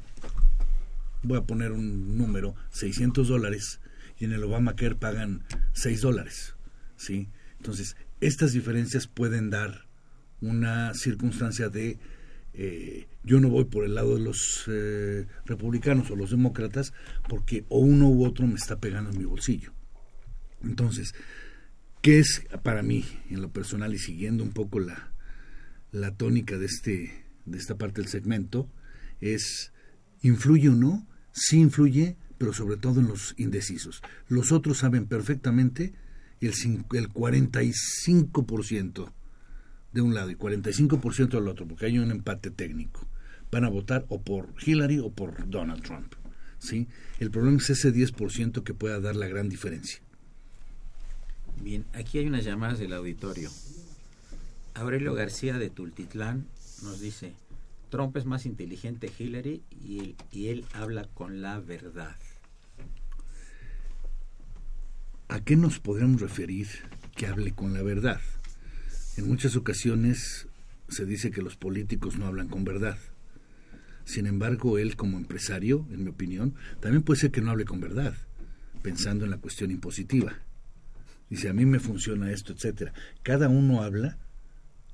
[1.22, 3.80] voy a poner un número, 600 dólares,
[4.18, 6.54] y en el Obamacare pagan 6 dólares,
[6.96, 7.28] ¿sí?
[7.56, 9.86] Entonces, estas diferencias pueden dar
[10.40, 11.98] una circunstancia de
[12.52, 16.92] eh, yo no voy por el lado de los eh, republicanos o los demócratas
[17.28, 19.72] porque o uno u otro me está pegando en mi bolsillo.
[20.62, 21.14] Entonces,
[22.02, 25.12] ¿qué es para mí, en lo personal y siguiendo un poco la,
[25.92, 28.68] la tónica de, este, de esta parte del segmento,
[29.20, 29.72] es,
[30.22, 31.06] ¿influye o no?
[31.42, 34.02] Sí influye, pero sobre todo en los indecisos.
[34.28, 35.94] Los otros saben perfectamente
[36.42, 39.10] el, el 45%
[39.92, 43.08] de un lado y 45% del otro, porque hay un empate técnico.
[43.50, 46.12] Van a votar o por Hillary o por Donald Trump.
[46.58, 46.88] ¿sí?
[47.18, 50.02] El problema es ese 10% que pueda dar la gran diferencia.
[51.62, 53.50] Bien, aquí hay unas llamadas del auditorio.
[54.74, 56.46] Aurelio García de Tultitlán
[56.82, 57.32] nos dice,
[57.90, 62.16] Trump es más inteligente Hillary y él, y él habla con la verdad.
[65.28, 66.68] ¿A qué nos podemos referir
[67.14, 68.20] que hable con la verdad?
[69.16, 70.48] En muchas ocasiones
[70.88, 72.98] se dice que los políticos no hablan con verdad.
[74.04, 77.80] Sin embargo, él como empresario, en mi opinión, también puede ser que no hable con
[77.80, 78.14] verdad,
[78.82, 80.34] pensando en la cuestión impositiva.
[81.28, 82.92] Dice, a mí me funciona esto, etcétera.
[83.22, 84.18] Cada uno habla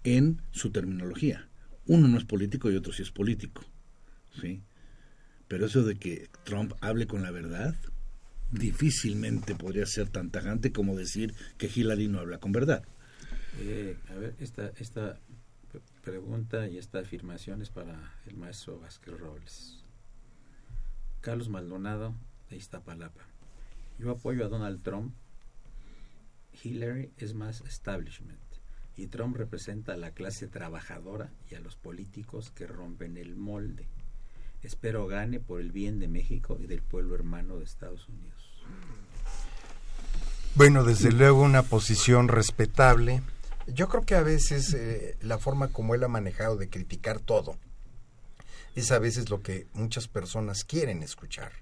[0.04, 1.48] en su terminología.
[1.87, 3.62] Uno no es político y otro sí es político.
[4.40, 4.62] ¿sí?
[5.49, 7.75] Pero eso de que Trump hable con la verdad,
[8.51, 12.85] difícilmente podría ser tan tajante como decir que Hillary no habla con verdad.
[13.61, 15.18] Eh, a ver, esta, esta
[16.03, 19.85] pregunta y esta afirmación es para el maestro Vázquez Robles.
[21.20, 22.14] Carlos Maldonado,
[22.51, 23.22] de Iztapalapa.
[23.99, 25.14] Yo apoyo a Donald Trump.
[26.62, 28.45] Hillary es más establishment
[28.96, 33.87] y Trump representa a la clase trabajadora y a los políticos que rompen el molde.
[34.62, 38.64] Espero gane por el bien de México y del pueblo hermano de Estados Unidos.
[40.54, 43.22] Bueno, desde luego una posición respetable.
[43.66, 47.59] Yo creo que a veces eh, la forma como él ha manejado de criticar todo
[48.74, 51.52] es a veces lo que muchas personas quieren escuchar.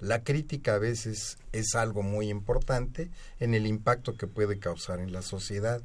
[0.00, 5.12] La crítica a veces es algo muy importante en el impacto que puede causar en
[5.12, 5.82] la sociedad.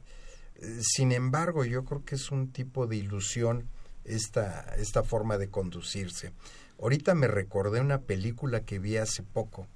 [0.81, 3.69] Sin embargo, yo creo que es un tipo de ilusión
[4.03, 6.33] esta, esta forma de conducirse.
[6.81, 9.67] Ahorita me recordé una película que vi hace poco,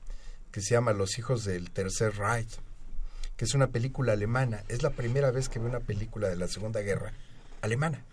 [0.51, 2.59] que se llama Los hijos del tercer Reich,
[3.37, 4.63] que es una película alemana.
[4.67, 7.13] Es la primera vez que veo una película de la Segunda Guerra
[7.61, 8.03] alemana.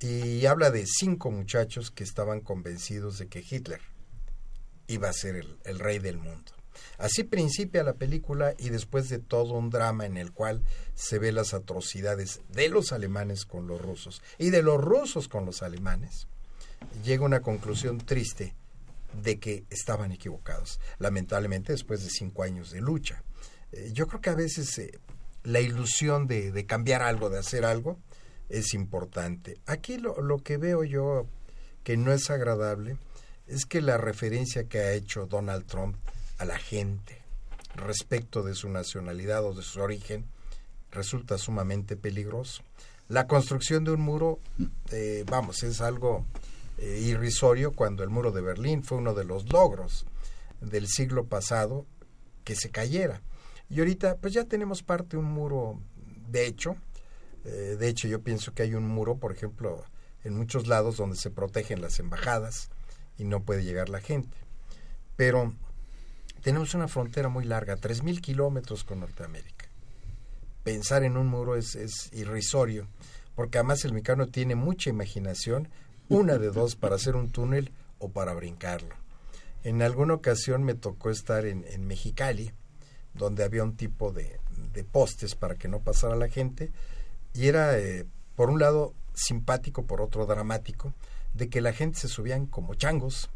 [0.00, 3.80] Y habla de cinco muchachos que estaban convencidos de que Hitler
[4.86, 6.52] iba a ser el, el rey del mundo.
[6.98, 10.62] Así principia la película y después de todo un drama en el cual
[10.94, 15.46] se ve las atrocidades de los alemanes con los rusos y de los rusos con
[15.46, 16.28] los alemanes,
[17.04, 18.54] llega una conclusión triste
[19.22, 23.22] de que estaban equivocados, lamentablemente después de cinco años de lucha.
[23.72, 24.98] Eh, yo creo que a veces eh,
[25.42, 27.98] la ilusión de, de, cambiar algo, de hacer algo,
[28.48, 29.58] es importante.
[29.66, 31.26] Aquí lo, lo que veo yo
[31.84, 32.96] que no es agradable
[33.46, 35.96] es que la referencia que ha hecho Donald Trump
[36.40, 37.20] a la gente
[37.74, 40.24] respecto de su nacionalidad o de su origen
[40.90, 42.62] resulta sumamente peligroso.
[43.08, 44.40] La construcción de un muro,
[44.90, 46.24] eh, vamos, es algo
[46.78, 50.06] eh, irrisorio cuando el muro de Berlín fue uno de los logros
[50.62, 51.84] del siglo pasado
[52.42, 53.20] que se cayera.
[53.68, 55.78] Y ahorita pues ya tenemos parte de un muro
[56.28, 56.76] de hecho.
[57.44, 59.84] Eh, de hecho yo pienso que hay un muro, por ejemplo,
[60.24, 62.70] en muchos lados donde se protegen las embajadas
[63.18, 64.38] y no puede llegar la gente.
[65.16, 65.52] Pero
[66.42, 69.66] tenemos una frontera muy larga, 3.000 kilómetros con Norteamérica.
[70.64, 72.86] Pensar en un muro es, irrisorio,
[73.34, 75.68] porque además el mexicano tiene mucha imaginación,
[76.08, 78.94] una de dos para hacer un túnel o para brincarlo.
[79.62, 82.52] En alguna ocasión me tocó estar en, en Mexicali,
[83.14, 84.40] donde había un tipo de,
[84.72, 86.70] de, postes para que no pasara la gente,
[87.34, 90.94] y era, eh, por un lado, simpático, por otro, dramático,
[91.34, 93.30] de que la gente se subían como changos,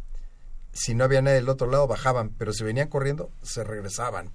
[0.75, 4.33] si no había nadie del otro lado, bajaban, pero si venían corriendo, se regresaban.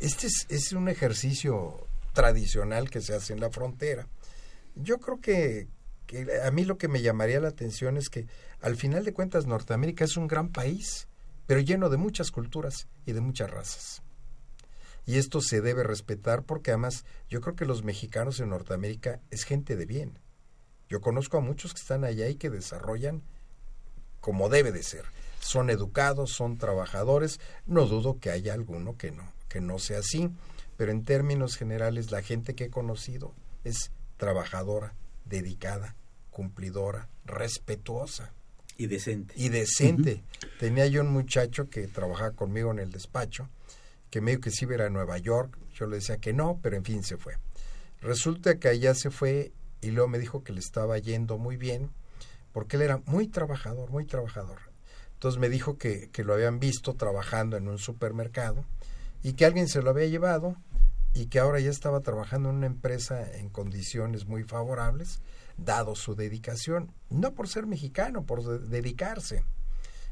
[0.00, 4.06] Este es, un ejercicio tradicional que se hace en la frontera.
[4.76, 5.66] Yo creo que,
[6.06, 8.26] que, a mí lo que me llamaría la atención es que
[8.60, 11.08] al final de cuentas Norteamérica es un gran país,
[11.46, 14.02] pero lleno de muchas culturas y de muchas razas.
[15.06, 19.44] Y esto se debe respetar porque además yo creo que los mexicanos en Norteamérica es
[19.44, 20.18] gente de bien.
[20.88, 23.22] Yo conozco a muchos que están allá y que desarrollan
[24.20, 25.06] como debe de ser
[25.42, 30.30] son educados, son trabajadores, no dudo que haya alguno que no, que no sea así,
[30.76, 33.34] pero en términos generales la gente que he conocido
[33.64, 35.96] es trabajadora, dedicada,
[36.30, 38.32] cumplidora, respetuosa.
[38.78, 39.34] Y decente.
[39.36, 40.22] Y decente.
[40.22, 40.58] Uh -huh.
[40.58, 43.48] Tenía yo un muchacho que trabajaba conmigo en el despacho,
[44.10, 46.84] que medio que sí iba a Nueva York, yo le decía que no, pero en
[46.84, 47.34] fin se fue.
[48.00, 51.90] Resulta que allá se fue y luego me dijo que le estaba yendo muy bien,
[52.52, 54.71] porque él era muy trabajador, muy trabajador.
[55.22, 58.64] Entonces me dijo que, que lo habían visto trabajando en un supermercado
[59.22, 60.56] y que alguien se lo había llevado
[61.14, 65.20] y que ahora ya estaba trabajando en una empresa en condiciones muy favorables,
[65.56, 69.44] dado su dedicación, no por ser mexicano, por de- dedicarse.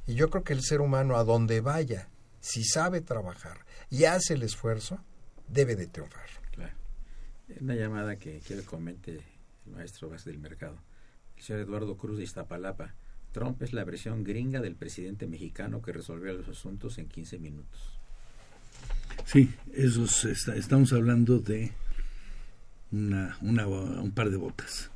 [0.07, 2.09] Y yo creo que el ser humano a donde vaya,
[2.39, 5.01] si sabe trabajar y hace el esfuerzo,
[5.49, 6.29] debe de triunfar.
[6.53, 6.77] Claro.
[7.61, 9.17] Una llamada que quiero comente
[9.67, 10.77] el maestro Vázquez del Mercado.
[11.37, 12.95] El señor Eduardo Cruz de Iztapalapa.
[13.33, 17.99] Trump es la versión gringa del presidente mexicano que resolvió los asuntos en 15 minutos.
[19.27, 21.73] Sí, esos, está- estamos hablando de
[22.91, 24.91] una, una, un par de botas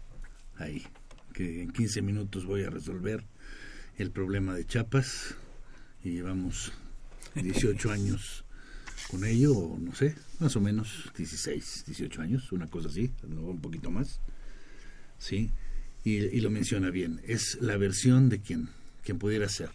[0.57, 0.85] ahí,
[1.33, 3.25] que en 15 minutos voy a resolver
[3.99, 5.37] el problema de Chiapas
[6.03, 6.73] y llevamos
[7.35, 8.45] 18 años
[9.11, 13.61] con ello, o no sé, más o menos 16, 18 años, una cosa así, un
[13.61, 14.21] poquito más,
[15.19, 15.51] sí,
[16.05, 18.69] y, lo menciona bien, es la versión de quien,
[19.03, 19.71] quien pudiera ser.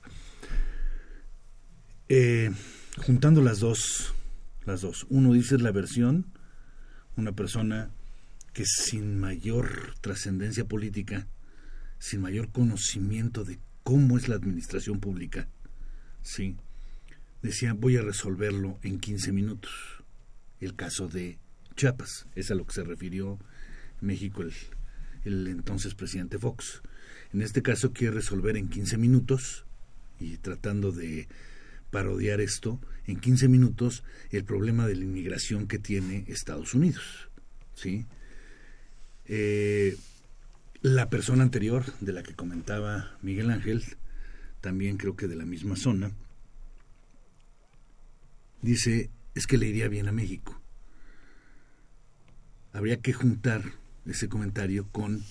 [2.07, 2.51] Eh,
[2.97, 4.13] juntando las dos,
[4.65, 5.07] las dos.
[5.09, 6.27] Uno dice la versión,
[7.15, 7.89] una persona
[8.53, 11.27] que sin mayor trascendencia política,
[11.97, 15.49] sin mayor conocimiento de cómo es la administración pública,
[16.21, 16.57] sí,
[17.41, 19.71] decía voy a resolverlo en 15 minutos.
[20.59, 21.39] El caso de
[21.75, 23.39] Chiapas, es a lo que se refirió
[24.01, 24.53] México el,
[25.25, 26.81] el entonces presidente Fox.
[27.33, 29.65] En este caso quiere resolver en 15 minutos
[30.19, 31.27] y tratando de
[31.91, 37.29] parodiar esto en 15 minutos el problema de la inmigración que tiene Estados Unidos.
[37.73, 38.05] ¿sí?
[39.25, 39.97] Eh,
[40.81, 43.83] la persona anterior de la que comentaba Miguel Ángel,
[44.61, 46.11] también creo que de la misma zona,
[48.61, 50.61] dice, es que le iría bien a México.
[52.71, 53.63] Habría que juntar
[54.09, 55.23] ese comentario con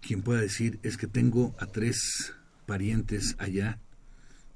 [0.00, 2.32] quien pueda decir, es que tengo a tres
[2.66, 3.78] parientes allá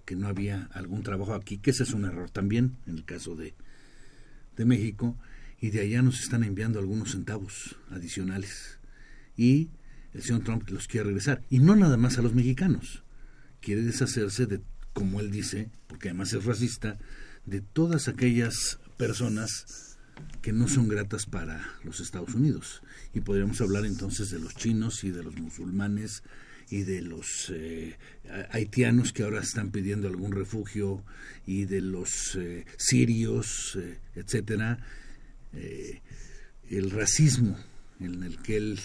[0.05, 3.37] que no había algún trabajo aquí, que ese es un error también en el caso
[3.37, 3.55] de,
[4.57, 5.17] de México,
[5.61, 8.79] y de allá nos están enviando algunos centavos adicionales.
[9.37, 9.71] Y
[10.13, 11.43] el señor Trump los quiere regresar.
[11.51, 13.05] Y no nada más a los mexicanos.
[13.61, 14.61] Quiere deshacerse de,
[14.93, 16.99] como él dice, porque además es racista,
[17.47, 19.92] de todas aquellas personas
[20.43, 22.83] que no son gratas para los Estados Unidos.
[23.15, 26.23] Y podríamos hablar entonces de los chinos y de los musulmanes
[26.69, 27.99] y de los eh,
[28.51, 31.05] haitianos que ahora están pidiendo algún refugio
[31.47, 34.79] y de los eh, sirios, eh, etcétera,
[36.71, 37.59] el racismo
[38.01, 38.81] en el que él,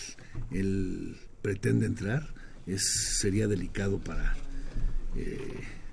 [0.51, 2.34] él pretende entrar
[2.65, 4.36] es sería delicado para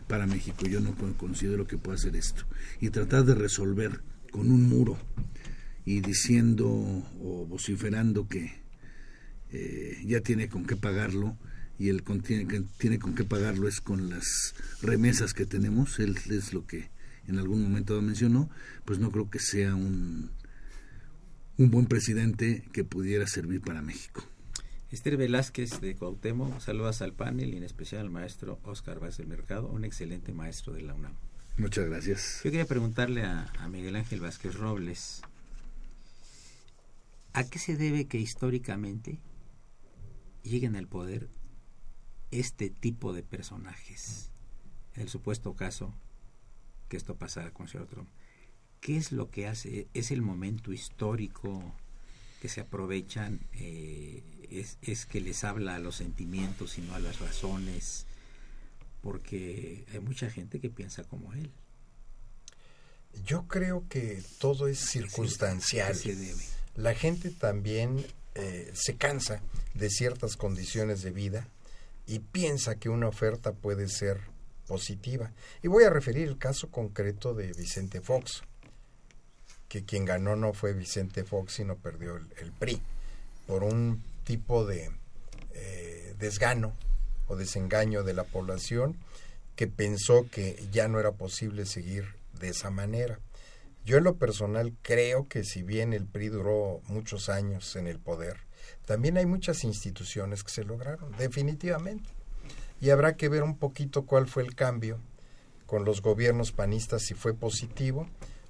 [0.09, 0.67] para México.
[0.67, 2.45] Yo no considero que pueda hacer esto
[2.81, 4.03] y tratar de resolver
[4.35, 4.99] con un muro
[5.85, 8.53] y diciendo o vociferando que
[10.05, 11.39] ya tiene con qué pagarlo
[11.79, 16.53] y el que tiene con qué pagarlo es con las remesas que tenemos, él es
[16.53, 16.91] lo que
[17.29, 18.51] en algún momento mencionó,
[18.85, 20.33] pues no creo que sea un,
[21.57, 24.25] un buen presidente que pudiera servir para México.
[24.91, 29.69] Esther Velázquez de Cuauhtémoc, saludas al panel y en especial al maestro Oscar Vázquez Mercado,
[29.69, 31.15] un excelente maestro de la UNAM.
[31.57, 32.41] Muchas gracias.
[32.45, 35.23] Yo quería preguntarle a, Miguel Ángel Vázquez Robles,
[37.33, 39.21] ¿a qué se debe que históricamente
[40.43, 41.29] lleguen al poder
[42.31, 44.31] este tipo de personajes.
[44.95, 45.95] El supuesto caso
[46.89, 48.09] que esto pasara con el señor Trump.
[48.81, 49.89] ¿Qué es lo que hace?
[49.95, 51.75] ¿Es el momento histórico
[52.41, 53.41] que se aprovechan?
[53.53, 58.07] Eh, es, ¿Es que les habla a los sentimientos y no a las razones?
[59.05, 61.51] Porque hay mucha gente que piensa como él.
[63.27, 65.95] Yo creo que todo es circunstancial.
[66.03, 66.35] Debe?
[66.75, 69.43] La gente también eh, se cansa
[69.75, 71.47] de ciertas condiciones de vida
[72.07, 74.21] y piensa que una oferta puede ser
[74.67, 75.33] positiva.
[75.63, 78.43] Y voy a referir el caso concreto de Vicente Fox,
[79.69, 82.81] que quien ganó no fue Vicente Fox, sino perdió el, el PRI,
[83.47, 84.91] por un tipo de
[85.53, 86.75] eh, desgano
[87.27, 88.97] o desengaño de la población
[89.57, 93.21] que pensó que ya no era posible seguir de esa manera.
[93.85, 97.99] Yo en lo personal creo que si bien el PRI duró muchos años en el
[97.99, 98.39] poder,
[98.87, 102.11] también hay muchas instituciones que se lograron, definitivamente.
[102.81, 104.99] Y habrá que ver un poquito cuál fue el cambio
[105.67, 108.09] con los gobiernos panistas, si fue positivo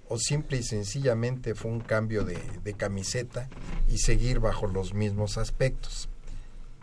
[0.08, 3.48] o simple y sencillamente fue un cambio de, de camiseta
[3.88, 6.08] y seguir bajo los mismos aspectos.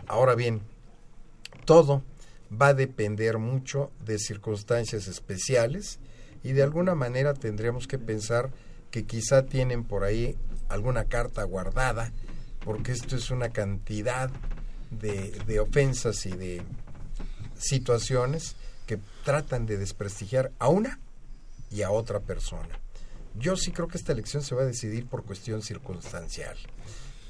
[0.07, 0.61] Ahora bien,
[1.65, 2.03] todo
[2.51, 5.99] va a depender mucho de circunstancias especiales
[6.43, 8.51] y de alguna manera tendremos que pensar
[8.89, 10.37] que quizá tienen por ahí
[10.67, 12.11] alguna carta guardada
[12.63, 14.29] porque esto es una cantidad
[14.89, 16.61] de, de ofensas y de
[17.57, 18.55] situaciones
[18.85, 20.99] que tratan de desprestigiar a una
[21.69, 22.79] y a otra persona.
[23.39, 26.57] Yo sí creo que esta elección se va a decidir por cuestión circunstancial,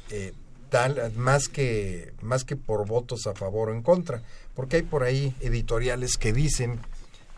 [0.09, 0.34] eh,
[0.72, 4.24] tal, más, que, más que por votos a favor o en contra,
[4.55, 6.80] porque hay por ahí editoriales que dicen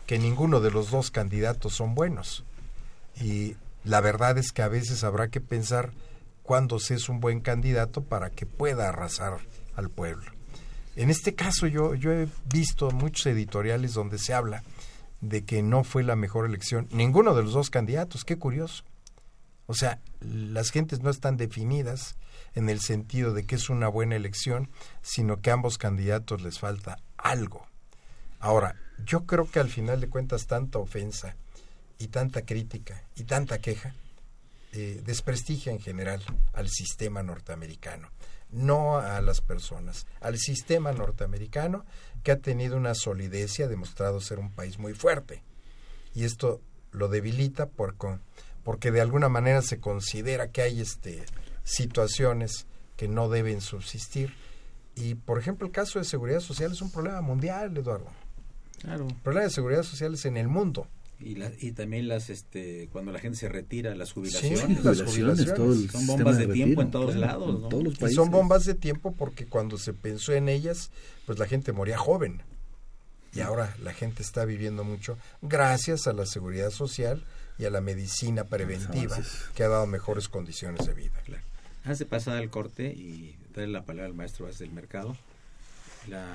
[0.06, 2.44] que ninguno de los dos candidatos son buenos.
[3.20, 5.90] Y la verdad es que a veces habrá que pensar
[6.44, 9.38] cuándo se es un buen candidato para que pueda arrasar
[9.74, 10.30] al pueblo.
[10.94, 14.62] En este caso yo, yo he visto muchos editoriales donde se habla
[15.20, 18.84] de que no fue la mejor elección ninguno de los dos candidatos, qué curioso.
[19.66, 22.14] O sea, las gentes no están definidas
[22.54, 24.70] en el sentido de que es una buena elección,
[25.02, 27.66] sino que a ambos candidatos les falta algo.
[28.38, 31.36] Ahora, yo creo que al final de cuentas tanta ofensa
[31.98, 33.94] y tanta crítica y tanta queja
[34.72, 38.10] eh, desprestigia en general al sistema norteamericano,
[38.50, 41.84] no a las personas, al sistema norteamericano
[42.22, 45.42] que ha tenido una solidez y ha demostrado ser un país muy fuerte.
[46.14, 46.60] Y esto
[46.92, 47.96] lo debilita por,
[48.62, 51.24] porque de alguna manera se considera que hay este,
[51.64, 54.32] situaciones que no deben subsistir.
[54.94, 58.06] Y, por ejemplo, el caso de seguridad social es un problema mundial, Eduardo.
[58.80, 59.08] Claro.
[59.08, 60.86] El problema de seguridad social es en el mundo.
[61.20, 65.02] Y, la, y también las este cuando la gente se retira las Sí, jubilaciones las
[65.02, 67.68] jubilaciones, todo el Son bombas de tiempo en todos claro, lados, en ¿no?
[67.68, 70.90] todos los Y son bombas de tiempo porque cuando se pensó en ellas,
[71.24, 72.42] pues la gente moría joven.
[73.32, 77.24] Y ahora la gente está viviendo mucho gracias a la seguridad social
[77.58, 79.18] y a la medicina preventiva
[79.54, 81.20] que ha dado mejores condiciones de vida.
[81.24, 81.42] Claro.
[81.84, 85.16] De pasar al corte y darle la palabra al maestro Vaz del Mercado,
[86.08, 86.26] la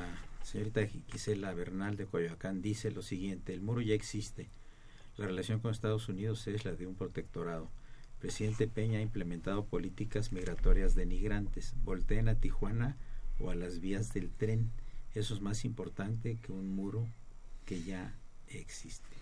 [0.43, 4.47] señorita Gisela Bernal de Coyoacán dice lo siguiente, el muro ya existe,
[5.17, 7.67] la relación con Estados Unidos es la de un protectorado.
[8.13, 12.95] El presidente Peña ha implementado políticas migratorias denigrantes, volteen a Tijuana
[13.39, 14.71] o a las vías del tren,
[15.13, 17.05] eso es más importante que un muro
[17.65, 18.13] que ya
[18.47, 19.17] existe.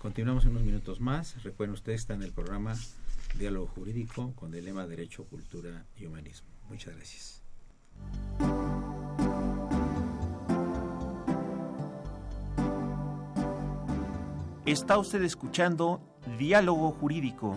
[0.00, 1.42] Continuamos en unos minutos más.
[1.42, 2.76] Recuerden ustedes, está en el programa
[3.38, 6.48] Diálogo Jurídico con el lema Derecho, Cultura y Humanismo.
[6.68, 7.42] Muchas gracias.
[14.66, 16.00] Está usted escuchando
[16.38, 17.56] Diálogo Jurídico,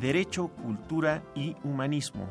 [0.00, 2.28] Derecho, Cultura y Humanismo.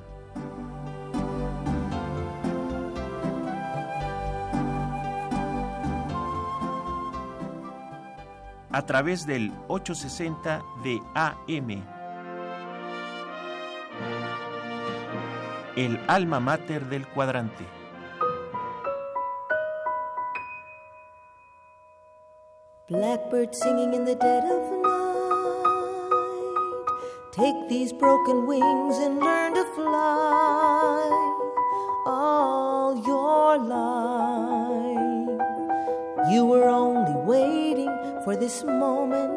[8.72, 11.97] A través del 860 de AM.
[15.78, 17.64] El alma mater del cuadrante.
[22.90, 24.98] Blackbird singing in the dead of night.
[27.32, 31.12] Take these broken wings and learn to fly
[32.08, 34.98] all your life.
[36.32, 39.37] You were only waiting for this moment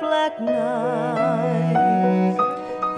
[0.00, 2.38] black night.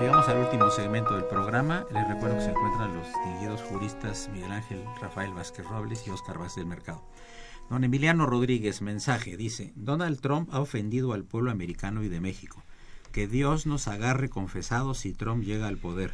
[0.00, 1.84] Llegamos al último segmento del programa.
[1.92, 6.38] Les recuerdo que se encuentran los distinguidos juristas Miguel Ángel Rafael Vázquez Robles y Óscar
[6.38, 7.02] Vázquez del Mercado.
[7.68, 12.62] Don Emiliano Rodríguez, mensaje, dice, Donald Trump ha ofendido al pueblo americano y de México.
[13.12, 16.12] Que Dios nos agarre confesados si Trump llega al poder.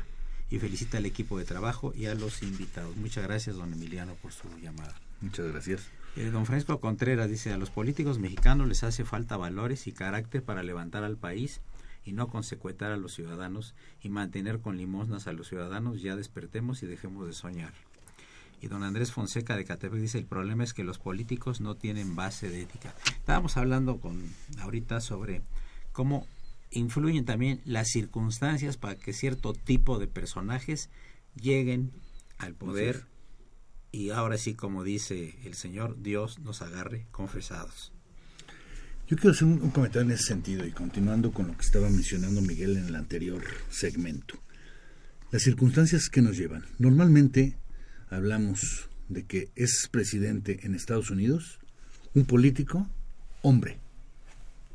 [0.50, 2.94] Y felicita al equipo de trabajo y a los invitados.
[2.96, 4.94] Muchas gracias, don Emiliano, por su llamada.
[5.20, 5.90] Muchas gracias.
[6.16, 10.42] Eh, don Francisco Contreras dice, a los políticos mexicanos les hace falta valores y carácter
[10.42, 11.60] para levantar al país
[12.06, 16.82] y no consecuetar a los ciudadanos y mantener con limosnas a los ciudadanos, ya despertemos
[16.82, 17.74] y dejemos de soñar.
[18.62, 22.16] Y don Andrés Fonseca de Catepec dice, el problema es que los políticos no tienen
[22.16, 22.94] base de ética.
[23.18, 24.22] Estábamos hablando con
[24.60, 25.42] ahorita sobre
[25.92, 26.26] cómo
[26.70, 30.88] influyen también las circunstancias para que cierto tipo de personajes
[31.34, 31.92] lleguen
[32.38, 33.04] al poder
[33.96, 37.92] y ahora sí, como dice el Señor, Dios nos agarre confesados.
[39.08, 42.42] Yo quiero hacer un, comentario en ese sentido y continuando con lo que estaba mencionando
[42.42, 44.38] Miguel en el anterior segmento.
[45.30, 46.66] Las circunstancias que nos llevan.
[46.78, 47.56] Normalmente
[48.10, 51.58] hablamos de que es presidente en Estados Unidos
[52.12, 52.90] un político
[53.40, 53.78] hombre.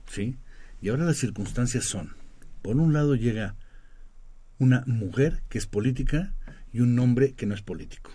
[0.10, 0.36] ¿Sí?
[0.82, 2.16] Y ahora las circunstancias son,
[2.64, 3.56] por un lado llega
[4.58, 6.34] una mujer que es política
[6.74, 8.12] y un hombre que no es político.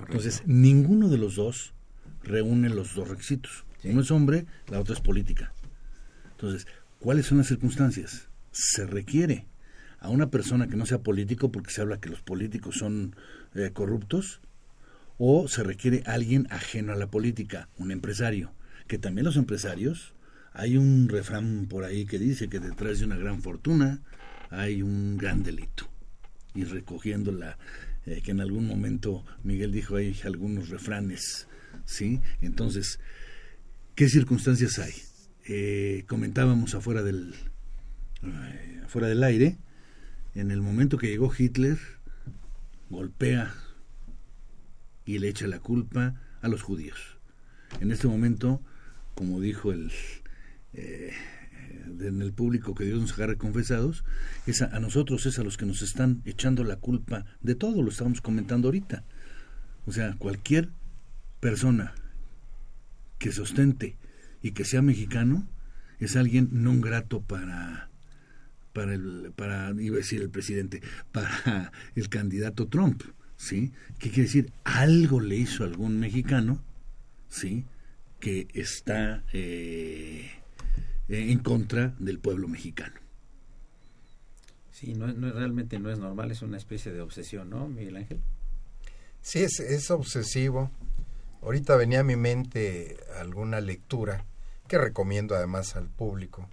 [0.00, 1.74] Entonces, ninguno de los dos
[2.22, 3.64] reúne los dos requisitos.
[3.84, 5.52] Uno es hombre, la otra es política.
[6.32, 6.66] Entonces,
[6.98, 8.28] ¿cuáles son las circunstancias?
[8.52, 9.46] Se requiere
[10.00, 13.16] a una persona que no sea político, porque se habla que los políticos son
[13.54, 14.40] eh, corruptos,
[15.18, 18.52] o se requiere alguien ajeno a la política, un empresario,
[18.86, 20.14] que también los empresarios,
[20.52, 24.00] hay un refrán por ahí que dice que detrás de una gran fortuna
[24.50, 25.88] hay un gran delito.
[26.54, 27.58] Y recogiendo la,
[28.08, 31.46] eh, que en algún momento Miguel dijo hay algunos refranes,
[31.84, 32.20] ¿sí?
[32.40, 33.00] Entonces,
[33.94, 34.94] ¿qué circunstancias hay?
[35.46, 37.34] Eh, comentábamos afuera del,
[38.22, 39.58] eh, afuera del aire,
[40.34, 41.76] en el momento que llegó Hitler,
[42.88, 43.54] golpea
[45.04, 47.18] y le echa la culpa a los judíos.
[47.80, 48.62] En este momento,
[49.14, 49.90] como dijo el
[52.00, 54.04] en el público que Dios nos agarre confesados,
[54.46, 57.90] es a, nosotros es a los que nos están echando la culpa de todo, lo
[57.90, 59.04] estamos comentando ahorita.
[59.86, 60.70] O sea, cualquier
[61.40, 61.94] persona
[63.18, 63.96] que se ostente
[64.42, 65.48] y que sea mexicano
[65.98, 67.90] es alguien no grato para
[68.72, 73.02] para el para iba a decir el presidente, para el candidato Trump,
[73.36, 73.72] ¿sí?
[73.98, 74.52] ¿Qué quiere decir?
[74.64, 76.62] Algo le hizo algún mexicano,
[77.28, 77.64] ¿sí?
[78.20, 80.30] que está eh,
[81.08, 83.00] en contra del pueblo mexicano.
[84.70, 88.20] Sí, no, no, realmente no es normal, es una especie de obsesión, ¿no, Miguel Ángel?
[89.22, 90.70] Sí, es, es obsesivo.
[91.42, 94.24] Ahorita venía a mi mente alguna lectura
[94.68, 96.48] que recomiendo además al público.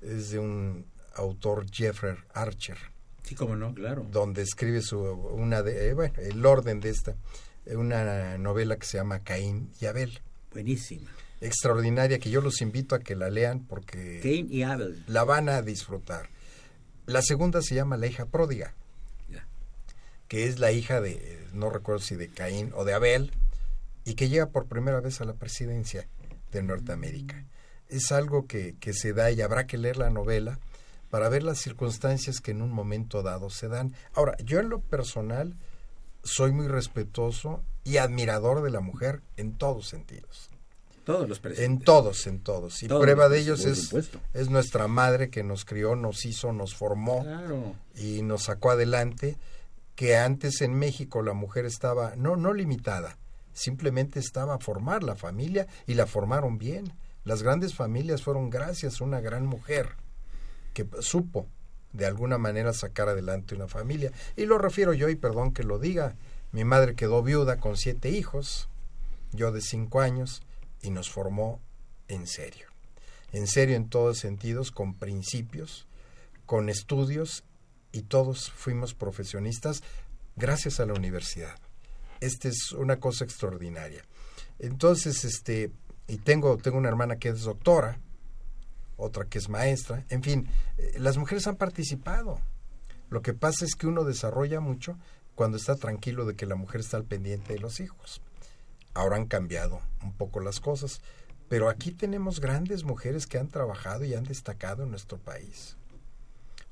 [0.00, 2.78] Es de un autor Jeffrey Archer.
[3.22, 4.06] Sí, como no, claro.
[4.10, 7.16] Donde escribe su, una de, eh, bueno, el orden de esta,
[7.66, 10.20] una novela que se llama Caín y Abel.
[10.52, 11.10] Buenísima.
[11.40, 15.02] Extraordinaria, que yo los invito a que la lean porque Cain y Abel.
[15.06, 16.28] la van a disfrutar.
[17.06, 18.74] La segunda se llama La hija pródiga,
[20.28, 23.32] que es la hija de, no recuerdo si de Caín o de Abel,
[24.04, 26.06] y que llega por primera vez a la presidencia
[26.52, 27.44] de Norteamérica.
[27.88, 30.60] Es algo que, que se da y habrá que leer la novela
[31.10, 33.94] para ver las circunstancias que en un momento dado se dan.
[34.14, 35.56] Ahora, yo en lo personal
[36.22, 40.49] soy muy respetuoso y admirador de la mujer en todos sentidos.
[41.12, 42.82] Todos los En todos, en todos.
[42.82, 43.92] Y Todos, prueba de ellos es,
[44.32, 47.74] es nuestra madre que nos crió, nos hizo, nos formó Claro.
[47.96, 49.36] y nos sacó adelante,
[49.96, 53.18] que antes en México la mujer estaba, no, no limitada,
[53.52, 56.92] simplemente estaba a formar la familia y la formaron bien.
[57.24, 59.96] Las grandes familias fueron gracias a una gran mujer
[60.72, 61.46] que supo
[61.92, 64.12] de alguna manera sacar adelante una familia.
[64.36, 66.14] Y lo refiero yo, y perdón que lo diga,
[66.52, 68.68] mi madre quedó viuda con siete hijos,
[69.32, 70.42] yo de cinco años,
[70.82, 71.60] y nos formó
[72.08, 72.66] en serio.
[73.32, 75.86] En serio en todos sentidos, con principios,
[76.46, 77.44] con estudios,
[77.92, 79.82] y todos fuimos profesionistas
[80.36, 81.56] gracias a la universidad.
[82.20, 84.04] Esta es una cosa extraordinaria.
[84.58, 85.72] Entonces, este,
[86.06, 87.98] y tengo, tengo una hermana que es doctora,
[88.96, 92.40] otra que es maestra, en fin, eh, las mujeres han participado.
[93.08, 94.98] Lo que pasa es que uno desarrolla mucho
[95.34, 98.20] cuando está tranquilo de que la mujer está al pendiente de los hijos.
[98.94, 101.00] Ahora han cambiado un poco las cosas,
[101.48, 105.76] pero aquí tenemos grandes mujeres que han trabajado y han destacado en nuestro país.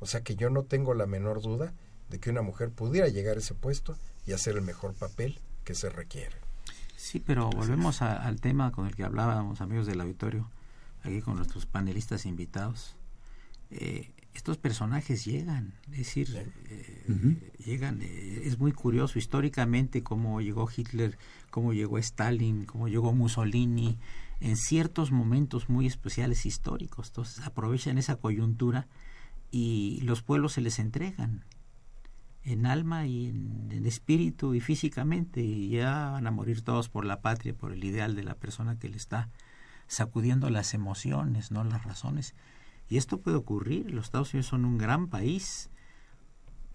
[0.00, 1.72] O sea que yo no tengo la menor duda
[2.08, 3.96] de que una mujer pudiera llegar a ese puesto
[4.26, 6.36] y hacer el mejor papel que se requiere.
[6.96, 10.50] Sí, pero volvemos a- al tema con el que hablábamos, amigos del auditorio,
[11.02, 12.96] aquí con nuestros panelistas invitados.
[13.70, 16.28] Eh, estos personajes llegan, es decir,
[16.68, 21.18] eh, llegan, eh, es muy curioso históricamente cómo llegó Hitler,
[21.50, 23.98] cómo llegó Stalin, cómo llegó Mussolini,
[24.38, 27.08] en ciertos momentos muy especiales históricos.
[27.08, 28.86] Entonces aprovechan esa coyuntura
[29.50, 31.44] y los pueblos se les entregan
[32.44, 37.04] en alma y en, en espíritu y físicamente y ya van a morir todos por
[37.04, 39.30] la patria, por el ideal de la persona que le está
[39.88, 42.36] sacudiendo las emociones, no las razones.
[42.88, 43.90] Y esto puede ocurrir.
[43.92, 45.70] Los Estados Unidos son un gran país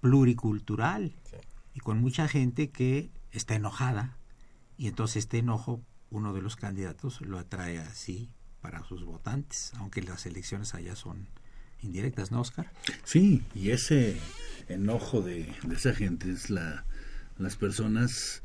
[0.02, 1.16] pluricultural
[1.74, 4.18] y con mucha gente que está enojada
[4.78, 8.30] y entonces este enojo uno de los candidatos lo atrae así
[8.62, 11.28] para sus votantes, aunque las elecciones allá son
[11.82, 12.72] indirectas, ¿no, Oscar?
[13.04, 14.18] Sí, y ese
[14.68, 16.86] enojo de, de esa gente es la,
[17.38, 18.44] las personas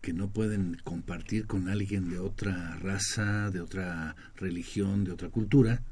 [0.00, 5.82] que no pueden compartir con alguien de otra raza, de otra religión, de otra cultura,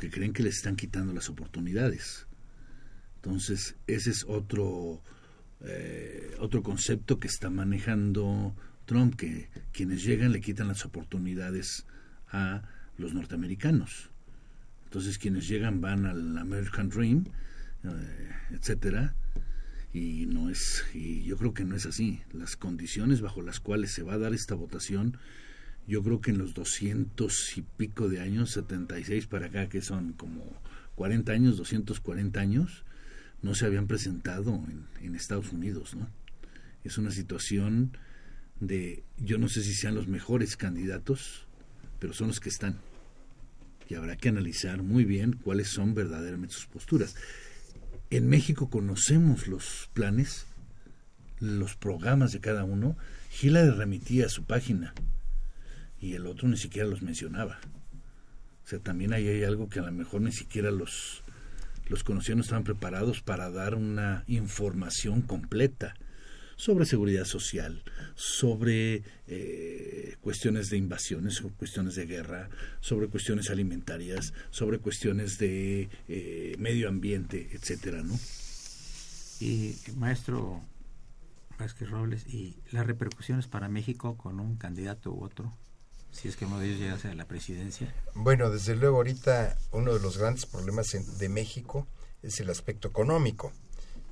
[0.00, 2.26] porque creen que les están quitando las oportunidades.
[3.16, 5.02] Entonces, ese es otro,
[5.60, 11.84] eh, otro concepto que está manejando Trump, que quienes llegan le quitan las oportunidades
[12.28, 12.62] a
[12.96, 14.10] los norteamericanos.
[14.84, 17.26] Entonces quienes llegan van al American Dream
[17.84, 19.14] eh, etcétera
[19.92, 23.92] y no es y yo creo que no es así las condiciones bajo las cuales
[23.92, 25.18] se va a dar esta votación
[25.90, 30.12] yo creo que en los doscientos y pico de años 76 para acá que son
[30.12, 30.44] como
[30.94, 32.84] 40 años 240 años
[33.42, 34.62] no se habían presentado
[35.02, 36.08] en, Estados Unidos no
[36.84, 37.96] es una situación
[38.60, 41.46] de yo no sé si sean los mejores candidatos
[42.00, 42.80] pero son los que están.
[43.88, 47.14] Y habrá que analizar muy bien cuáles son verdaderamente sus posturas.
[48.08, 50.46] En México conocemos los planes,
[51.38, 52.96] los programas de cada uno.
[53.40, 54.94] Hillary remitía a su página
[56.00, 57.60] y el otro ni siquiera los mencionaba.
[58.64, 61.22] O sea, también ahí hay algo que a lo mejor ni siquiera los,
[61.88, 65.94] los conocidos no estaban preparados para dar una información completa
[66.60, 67.82] sobre seguridad social,
[68.14, 75.88] sobre eh, cuestiones de invasiones, sobre cuestiones de guerra, sobre cuestiones alimentarias, sobre cuestiones de
[76.06, 78.14] eh, medio ambiente, etcétera, ¿no?
[79.40, 80.62] Y maestro
[81.58, 85.56] Vázquez Robles, ¿y las repercusiones para México con un candidato u otro?
[86.12, 87.94] Si es que uno de ellos llegase a la presidencia.
[88.14, 90.88] Bueno, desde luego ahorita uno de los grandes problemas
[91.18, 91.86] de México
[92.22, 93.52] es el aspecto económico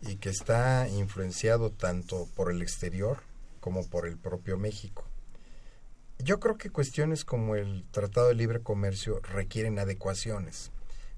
[0.03, 3.18] y que está influenciado tanto por el exterior
[3.61, 5.05] como por el propio México.
[6.18, 10.72] Yo creo que cuestiones como el Tratado de Libre Comercio requieren adecuaciones.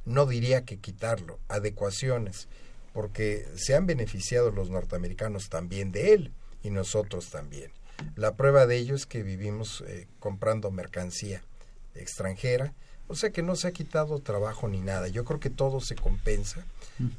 [0.05, 2.49] No diría que quitarlo, adecuaciones,
[2.93, 7.71] porque se han beneficiado los norteamericanos también de él y nosotros también.
[8.17, 11.43] La prueba de ello es que vivimos eh, comprando mercancía
[11.95, 12.73] extranjera,
[13.09, 15.09] o sea que no se ha quitado trabajo ni nada.
[15.09, 16.65] Yo creo que todo se compensa.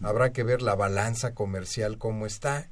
[0.02, 2.70] Habrá que ver la balanza comercial cómo está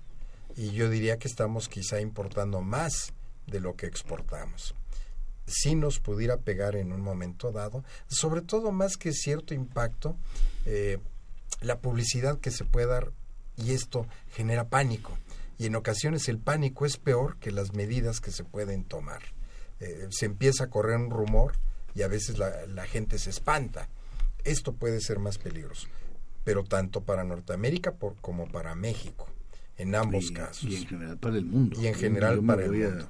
[0.55, 3.13] y yo diría que estamos quizá importando más
[3.47, 4.75] de lo que exportamos.
[5.47, 10.15] Si nos pudiera pegar en un momento dado, sobre todo más que cierto impacto,
[10.65, 10.99] eh,
[11.61, 13.11] la publicidad que se puede dar
[13.57, 15.17] y esto genera pánico.
[15.59, 19.21] Y en ocasiones el pánico es peor que las medidas que se pueden tomar.
[19.81, 21.51] Eh, se empieza a correr un rumor
[21.93, 23.89] y a veces la, la gente se espanta.
[24.45, 25.89] Esto puede ser más peligroso,
[26.45, 29.27] pero tanto para Norteamérica por, como para México,
[29.75, 30.63] en ambos y, casos.
[30.63, 31.77] y en general para el mundo.
[31.81, 33.09] Y en general para el mundo.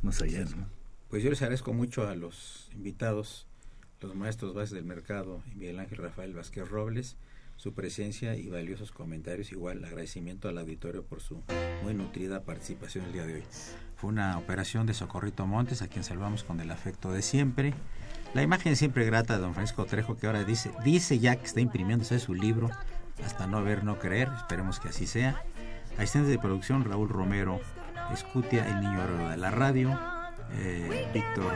[0.00, 0.66] Más allá, ¿no?
[1.10, 3.46] Pues yo les agradezco mucho a los invitados,
[4.00, 7.16] los maestros bases del mercado y Miguel Ángel Rafael Vázquez Robles,
[7.56, 9.52] su presencia y valiosos comentarios.
[9.52, 11.42] Igual agradecimiento al auditorio por su
[11.82, 13.42] muy nutrida participación el día de hoy.
[13.96, 17.74] Fue una operación de Socorrito Montes, a quien salvamos con el afecto de siempre.
[18.34, 21.60] La imagen siempre grata de don Francisco Trejo, que ahora dice, dice ya que está
[21.60, 22.70] imprimiéndose su libro,
[23.24, 25.42] hasta no ver, no creer, esperemos que así sea.
[25.96, 27.60] Asistentes de producción, Raúl Romero,
[28.12, 29.98] Escutia, el niño héroe de la radio,
[30.52, 31.54] eh, Víctor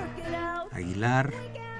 [0.72, 1.32] Aguilar,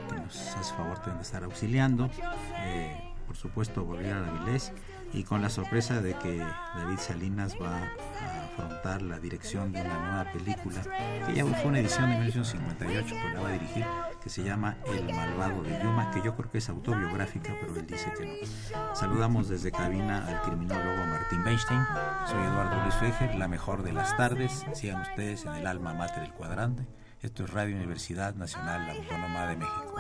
[0.09, 2.11] que nos hace favor de estar auxiliando,
[2.59, 4.73] eh, por supuesto volver a Avilés,
[5.13, 9.99] y con la sorpresa de que David Salinas va a afrontar la dirección de una
[9.99, 10.83] nueva película,
[11.27, 13.87] que ya fue una edición de 1958, pero la va a dirigir,
[14.23, 17.87] que se llama El Malvado de Yuma, que yo creo que es autobiográfica, pero él
[17.87, 18.95] dice que no.
[18.95, 21.81] Saludamos desde cabina al criminólogo Martín Weinstein,
[22.27, 26.23] soy Eduardo Luis Fejer, la mejor de las tardes, sigan ustedes en el alma mater
[26.23, 26.87] del cuadrante.
[27.21, 29.95] Esto es Radio Universidad Nacional Autónoma de México.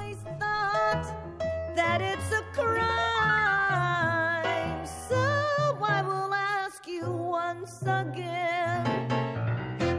[1.79, 2.85] That it's a crime.
[4.85, 5.23] So
[5.81, 8.85] I will ask you once again.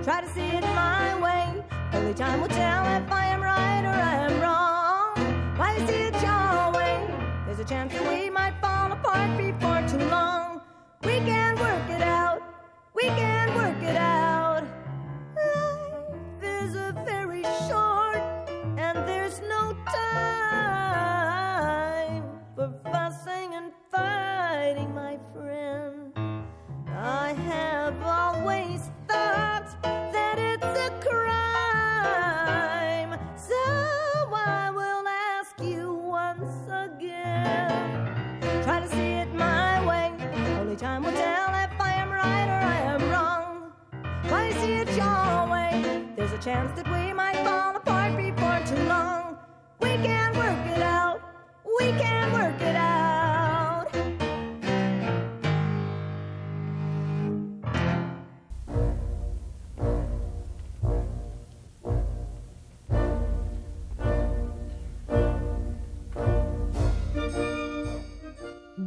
[0.04, 1.64] Try to see it my way.
[1.94, 5.16] Only time will tell if I am right or I am wrong.
[5.58, 6.98] Why you see it your way?
[7.46, 10.60] There's a chance that we might fall apart before too long.
[11.06, 11.49] We can